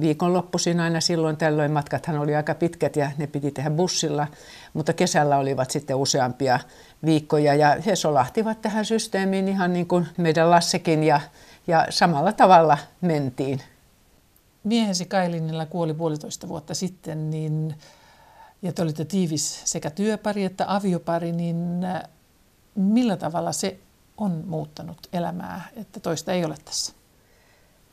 [0.00, 1.72] viikonloppuisin aina silloin tällöin.
[1.72, 4.26] Matkathan oli aika pitkät ja ne piti tehdä bussilla,
[4.74, 6.60] mutta kesällä olivat sitten useampia
[7.04, 7.54] viikkoja.
[7.54, 11.20] Ja he solahtivat tähän systeemiin ihan niin kuin meidän Lassekin ja,
[11.66, 13.62] ja samalla tavalla mentiin.
[14.64, 17.74] Miehesi Kailinilla kuoli puolitoista vuotta sitten, niin
[18.62, 22.02] ja te olitte tiivis sekä työpari että aviopari, niin äh,
[22.74, 23.78] millä tavalla se
[24.16, 26.92] on muuttanut elämää, että toista ei ole tässä?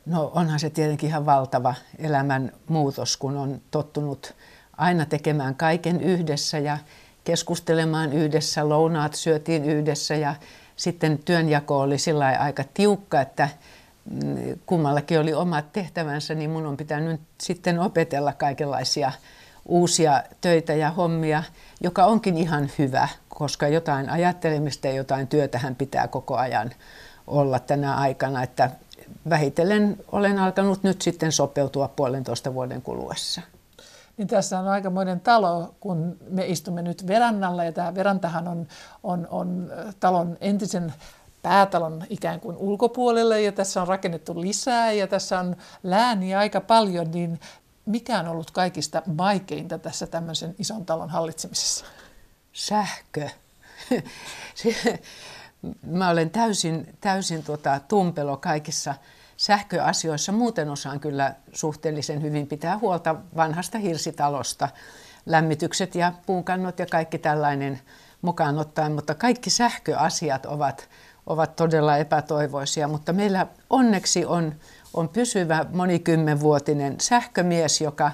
[0.06, 4.34] No onhan se tietenkin ihan valtava elämän muutos, kun on tottunut
[4.76, 6.78] aina tekemään kaiken yhdessä ja
[7.24, 10.34] keskustelemaan yhdessä, lounaat syötiin yhdessä ja
[10.76, 13.48] sitten työnjako oli sillä aika tiukka, että
[14.10, 19.12] mm, kummallakin oli omat tehtävänsä, niin mun on pitänyt sitten opetella kaikenlaisia
[19.66, 21.42] uusia töitä ja hommia,
[21.80, 26.70] joka onkin ihan hyvä, koska jotain ajattelemista ja jotain työtähän pitää koko ajan
[27.26, 28.70] olla tänä aikana, että
[29.30, 33.40] vähitellen olen alkanut nyt sitten sopeutua puolentoista vuoden kuluessa.
[34.16, 38.66] Niin tässä on aikamoinen talo, kun me istumme nyt verannalla ja tämä verantahan on,
[39.02, 40.92] on, on talon entisen
[41.42, 47.10] päätalon ikään kuin ulkopuolelle ja tässä on rakennettu lisää ja tässä on lääniä aika paljon,
[47.10, 47.40] niin
[47.90, 51.84] mikä on ollut kaikista vaikeinta tässä tämmöisen ison talon hallitsemisessa?
[52.52, 53.28] Sähkö.
[55.86, 58.94] Mä olen täysin, täysin tota, tumpelo kaikissa
[59.36, 60.32] sähköasioissa.
[60.32, 64.68] Muuten osaan kyllä suhteellisen hyvin pitää huolta vanhasta hirsitalosta.
[65.26, 67.80] Lämmitykset ja puukannot ja kaikki tällainen
[68.22, 70.88] mukaan ottaen, mutta kaikki sähköasiat ovat,
[71.26, 72.88] ovat todella epätoivoisia.
[72.88, 74.54] Mutta meillä onneksi on
[74.94, 78.10] on pysyvä monikymmenvuotinen sähkömies, joka,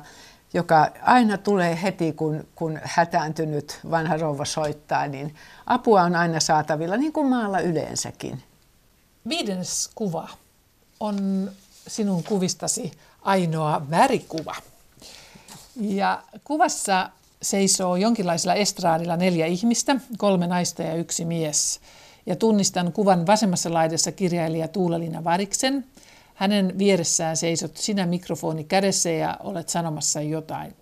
[0.55, 5.35] joka aina tulee heti, kun, kun hätääntynyt vanha rouva soittaa, niin
[5.67, 8.43] apua on aina saatavilla, niin kuin maalla yleensäkin.
[9.29, 10.29] Viides kuva
[11.01, 11.51] on
[11.87, 14.55] sinun kuvistasi ainoa värikuva.
[15.81, 17.11] Ja kuvassa
[17.43, 21.81] seisoo jonkinlaisella estraadilla neljä ihmistä, kolme naista ja yksi mies.
[22.27, 25.85] Ja tunnistan kuvan vasemmassa laidassa kirjailija Tuulalina Variksen,
[26.37, 30.77] hänen vieressään seisot sinä mikrofoni kädessä ja olet sanomassa jotain.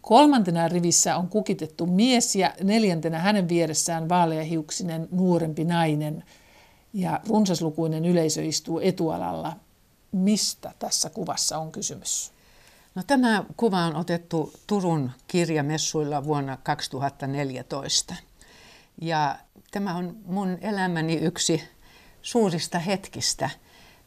[0.00, 6.24] Kolmantena rivissä on kukitettu mies ja neljäntenä hänen vieressään vaaleahiuksinen nuorempi nainen
[6.92, 9.56] ja runsaslukuinen yleisö istuu etualalla.
[10.12, 12.32] Mistä tässä kuvassa on kysymys?
[12.94, 18.14] No, tämä kuva on otettu Turun kirjamessuilla vuonna 2014.
[19.00, 19.38] Ja
[19.70, 21.62] tämä on mun elämäni yksi
[22.22, 23.50] suurista hetkistä–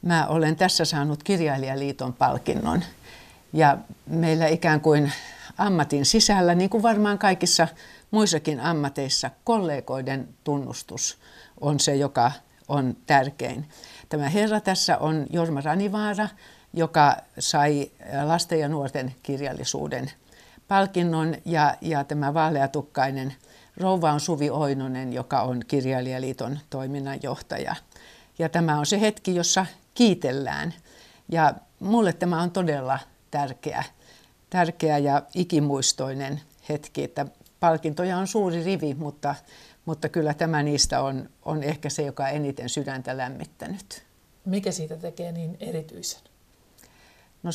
[0.06, 2.84] mä olen tässä saanut kirjailijaliiton palkinnon.
[3.53, 5.12] Ja meillä ikään kuin
[5.58, 7.68] ammatin sisällä, niin kuin varmaan kaikissa
[8.12, 11.18] muissakin ammateissa, kollegoiden tunnustus
[11.62, 12.32] on se, joka
[12.68, 13.70] on tärkein.
[14.10, 16.28] Tämä herra tässä on Jorma Ranivaara,
[16.74, 17.91] joka sai
[18.24, 20.12] lasten ja nuorten kirjallisuuden
[20.68, 23.34] palkinnon, ja, ja tämä vaaleatukkainen
[23.78, 27.76] rouva on Suvi Oinonen, joka on Kirjailijaliiton toiminnanjohtaja.
[28.39, 30.73] Ja tämä on se hetki, jossa kiitellään.
[31.29, 32.99] Ja mulle tämä on todella
[33.31, 33.83] tärkeä,
[34.49, 37.25] tärkeä ja ikimuistoinen hetki, että
[37.59, 39.35] palkintoja on suuri rivi, mutta,
[39.85, 44.03] mutta kyllä tämä niistä on, on ehkä se, joka eniten sydäntä lämmittänyt.
[44.45, 46.21] Mikä siitä tekee niin erityisen?
[47.43, 47.51] No,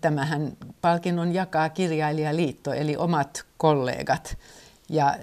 [0.00, 4.38] tämähän palkinnon jakaa kirjailijaliitto, eli omat kollegat.
[4.88, 5.18] Ja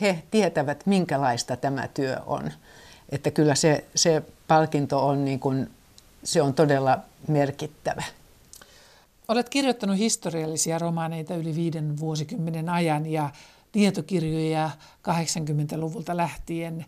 [0.00, 2.52] he tietävät, minkälaista tämä työ on.
[3.08, 5.70] Että kyllä se, se palkinto on, niin kuin,
[6.24, 8.02] se on todella merkittävä.
[9.28, 13.30] Olet kirjoittanut historiallisia romaaneita yli viiden vuosikymmenen ajan ja
[13.72, 14.70] tietokirjoja
[15.08, 16.86] 80-luvulta lähtien,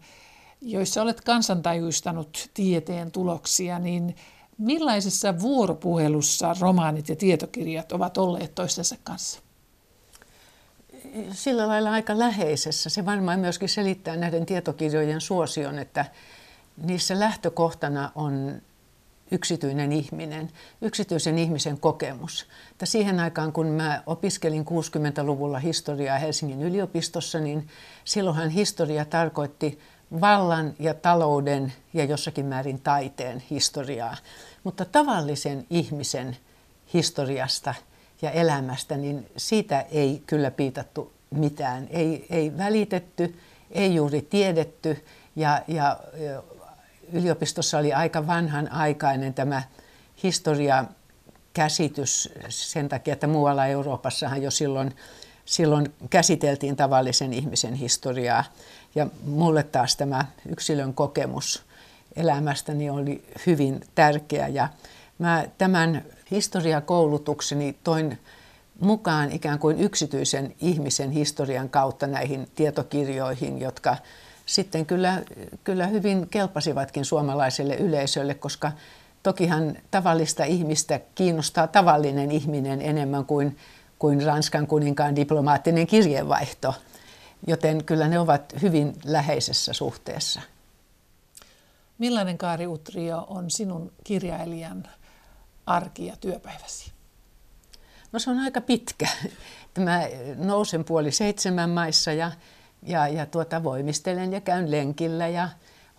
[0.60, 4.16] joissa olet kansantajuistanut tieteen tuloksia, niin
[4.58, 9.40] millaisessa vuoropuhelussa romaanit ja tietokirjat ovat olleet toistensa kanssa?
[11.32, 12.90] Sillä lailla aika läheisessä.
[12.90, 16.04] Se varmaan myöskin selittää näiden tietokirjojen suosion, että
[16.82, 18.62] niissä lähtökohtana on
[19.30, 20.50] yksityinen ihminen,
[20.80, 22.46] yksityisen ihmisen kokemus.
[22.70, 27.68] Että siihen aikaan, kun mä opiskelin 60-luvulla historiaa Helsingin yliopistossa, niin
[28.04, 29.78] silloinhan historia tarkoitti
[30.20, 34.16] vallan ja talouden ja jossakin määrin taiteen historiaa.
[34.64, 36.36] Mutta tavallisen ihmisen
[36.94, 37.74] historiasta
[38.22, 41.88] ja elämästä, niin siitä ei kyllä piitattu mitään.
[41.90, 43.38] Ei, ei välitetty,
[43.70, 45.04] ei juuri tiedetty
[45.36, 45.98] ja, ja
[47.12, 49.62] yliopistossa oli aika vanhan aikainen tämä
[50.22, 50.84] historia
[51.52, 54.96] käsitys sen takia, että muualla Euroopassahan jo silloin,
[55.44, 58.44] silloin käsiteltiin tavallisen ihmisen historiaa.
[58.94, 61.62] Ja mulle taas tämä yksilön kokemus
[62.16, 64.48] elämästäni oli hyvin tärkeä.
[64.48, 64.68] Ja
[65.18, 68.18] mä tämän historiakoulutukseni toin
[68.80, 73.96] mukaan ikään kuin yksityisen ihmisen historian kautta näihin tietokirjoihin, jotka
[74.50, 75.22] sitten kyllä,
[75.64, 78.72] kyllä hyvin kelpasivatkin suomalaiselle yleisölle, koska
[79.22, 83.56] tokihan tavallista ihmistä kiinnostaa tavallinen ihminen enemmän kuin,
[83.98, 86.74] kuin Ranskan kuninkaan diplomaattinen kirjeenvaihto,
[87.46, 90.40] joten kyllä ne ovat hyvin läheisessä suhteessa.
[91.98, 94.88] Millainen Kaari Utrio on sinun kirjailijan
[95.66, 96.92] arki ja työpäiväsi?
[98.12, 99.08] No se on aika pitkä.
[99.78, 100.02] Mä
[100.36, 102.32] nousen puoli seitsemän maissa ja,
[102.82, 105.48] ja, ja tuota, voimistelen ja käyn lenkillä ja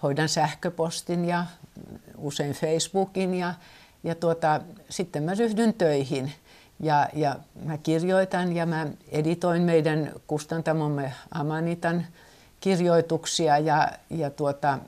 [0.03, 1.45] hoidan sähköpostin ja
[2.17, 3.53] usein Facebookin ja,
[4.03, 6.31] ja tuota, sitten mä ryhdyn töihin.
[6.79, 12.05] Ja, ja mä kirjoitan ja mä editoin meidän kustantamomme Amanitan
[12.59, 14.79] kirjoituksia ja, ja tuota,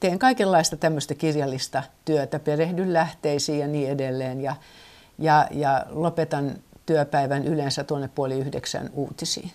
[0.00, 4.40] teen kaikenlaista tämmöistä kirjallista työtä, perehdyn lähteisiin ja niin edelleen.
[4.40, 4.56] Ja,
[5.18, 6.54] ja, ja lopetan
[6.86, 9.52] työpäivän yleensä tuonne puoli yhdeksän uutisiin.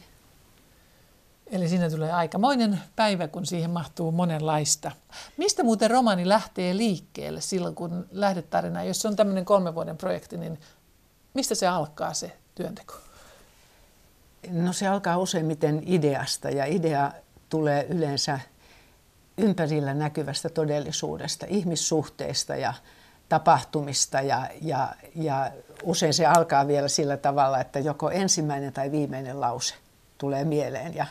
[1.51, 4.91] Eli siinä tulee aikamoinen päivä, kun siihen mahtuu monenlaista.
[5.37, 8.87] Mistä muuten romani lähtee liikkeelle silloin, kun lähdet tarinaan?
[8.87, 10.59] Jos se on tämmöinen kolmen vuoden projekti, niin
[11.33, 12.93] mistä se alkaa se työnteko?
[14.51, 17.11] No se alkaa useimmiten ideasta ja idea
[17.49, 18.39] tulee yleensä
[19.37, 22.73] ympärillä näkyvästä todellisuudesta, ihmissuhteista ja
[23.29, 25.51] tapahtumista ja, ja, ja
[25.83, 29.75] usein se alkaa vielä sillä tavalla, että joko ensimmäinen tai viimeinen lause
[30.17, 31.05] tulee mieleen ja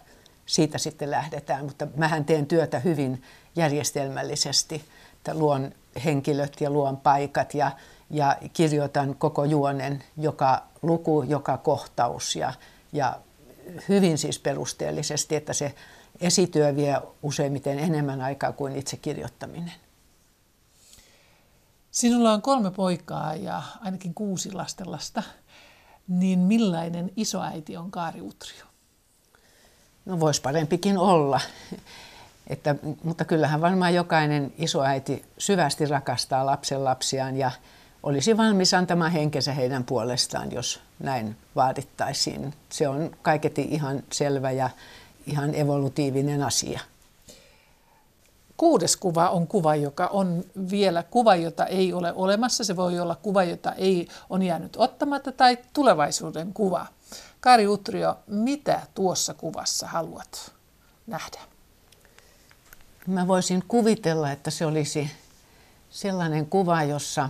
[0.47, 1.64] siitä sitten lähdetään.
[1.64, 3.22] Mutta mähän teen työtä hyvin
[3.57, 4.84] järjestelmällisesti,
[5.16, 5.72] että luon
[6.05, 7.70] henkilöt ja luon paikat ja,
[8.11, 12.53] ja kirjoitan koko juonen, joka luku, joka kohtaus ja,
[12.92, 13.16] ja
[13.88, 15.74] hyvin siis perusteellisesti, että se
[16.20, 19.72] esityö vie useimmiten enemmän aikaa kuin itse kirjoittaminen.
[21.90, 25.22] Sinulla on kolme poikaa ja ainakin kuusi lastenlasta.
[26.09, 28.66] Niin millainen isoäiti on Kaari Utrio?
[30.07, 31.41] No voisi parempikin olla.
[32.47, 37.51] Että, mutta kyllähän varmaan jokainen isoäiti syvästi rakastaa lapsen lapsiaan ja
[38.03, 42.55] olisi valmis antamaan henkensä heidän puolestaan, jos näin vaadittaisiin.
[42.69, 44.71] Se on kaiketi ihan selvä ja
[45.27, 46.81] ihan evolutiivinen asia.
[48.57, 52.65] Kuudes kuva on kuva, joka on vielä kuva, jota ei ole olemassa.
[52.65, 56.87] Se voi olla kuva, jota ei on jäänyt ottamatta tai tulevaisuuden kuva.
[57.41, 60.53] Kari Utrio, mitä tuossa kuvassa haluat
[61.07, 61.41] nähdä?
[63.07, 65.11] Mä voisin kuvitella, että se olisi
[65.91, 67.29] sellainen kuva, jossa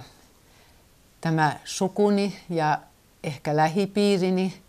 [1.20, 2.78] tämä sukuni ja
[3.24, 4.62] ehkä lähipiirini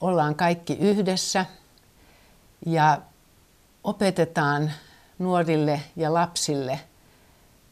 [0.00, 1.46] ollaan kaikki yhdessä
[2.66, 2.98] ja
[3.84, 4.72] opetetaan
[5.22, 6.80] nuorille ja lapsille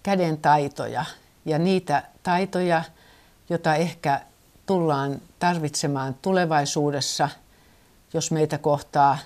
[0.03, 1.05] käden taitoja
[1.45, 2.83] ja niitä taitoja,
[3.51, 4.21] joita ehkä
[4.67, 7.29] tullaan tarvitsemaan tulevaisuudessa,
[8.15, 9.19] jos meitä kohtaa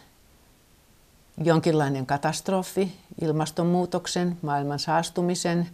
[1.45, 5.69] jonkinlainen katastrofi, ilmastonmuutoksen, maailman saastumisen,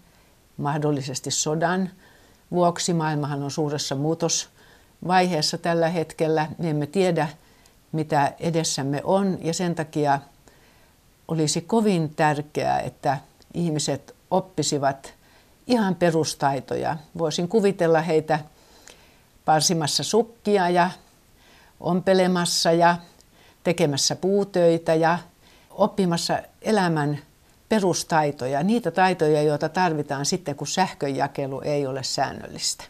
[0.56, 1.90] mahdollisesti sodan
[2.50, 2.94] vuoksi.
[2.94, 6.48] Maailmahan on suuressa muutosvaiheessa tällä hetkellä.
[6.58, 7.28] Me emme tiedä,
[7.92, 10.20] mitä edessämme on ja sen takia
[11.30, 13.18] olisi kovin tärkeää, että
[13.54, 15.14] ihmiset oppisivat
[15.66, 16.96] ihan perustaitoja.
[17.18, 18.38] Voisin kuvitella heitä
[19.44, 20.90] parsimassa sukkia ja
[21.80, 22.96] ompelemassa ja
[23.64, 25.18] tekemässä puutöitä ja
[25.70, 27.18] oppimassa elämän
[27.68, 32.84] perustaitoja, niitä taitoja, joita tarvitaan sitten, kun sähkönjakelu ei ole säännöllistä.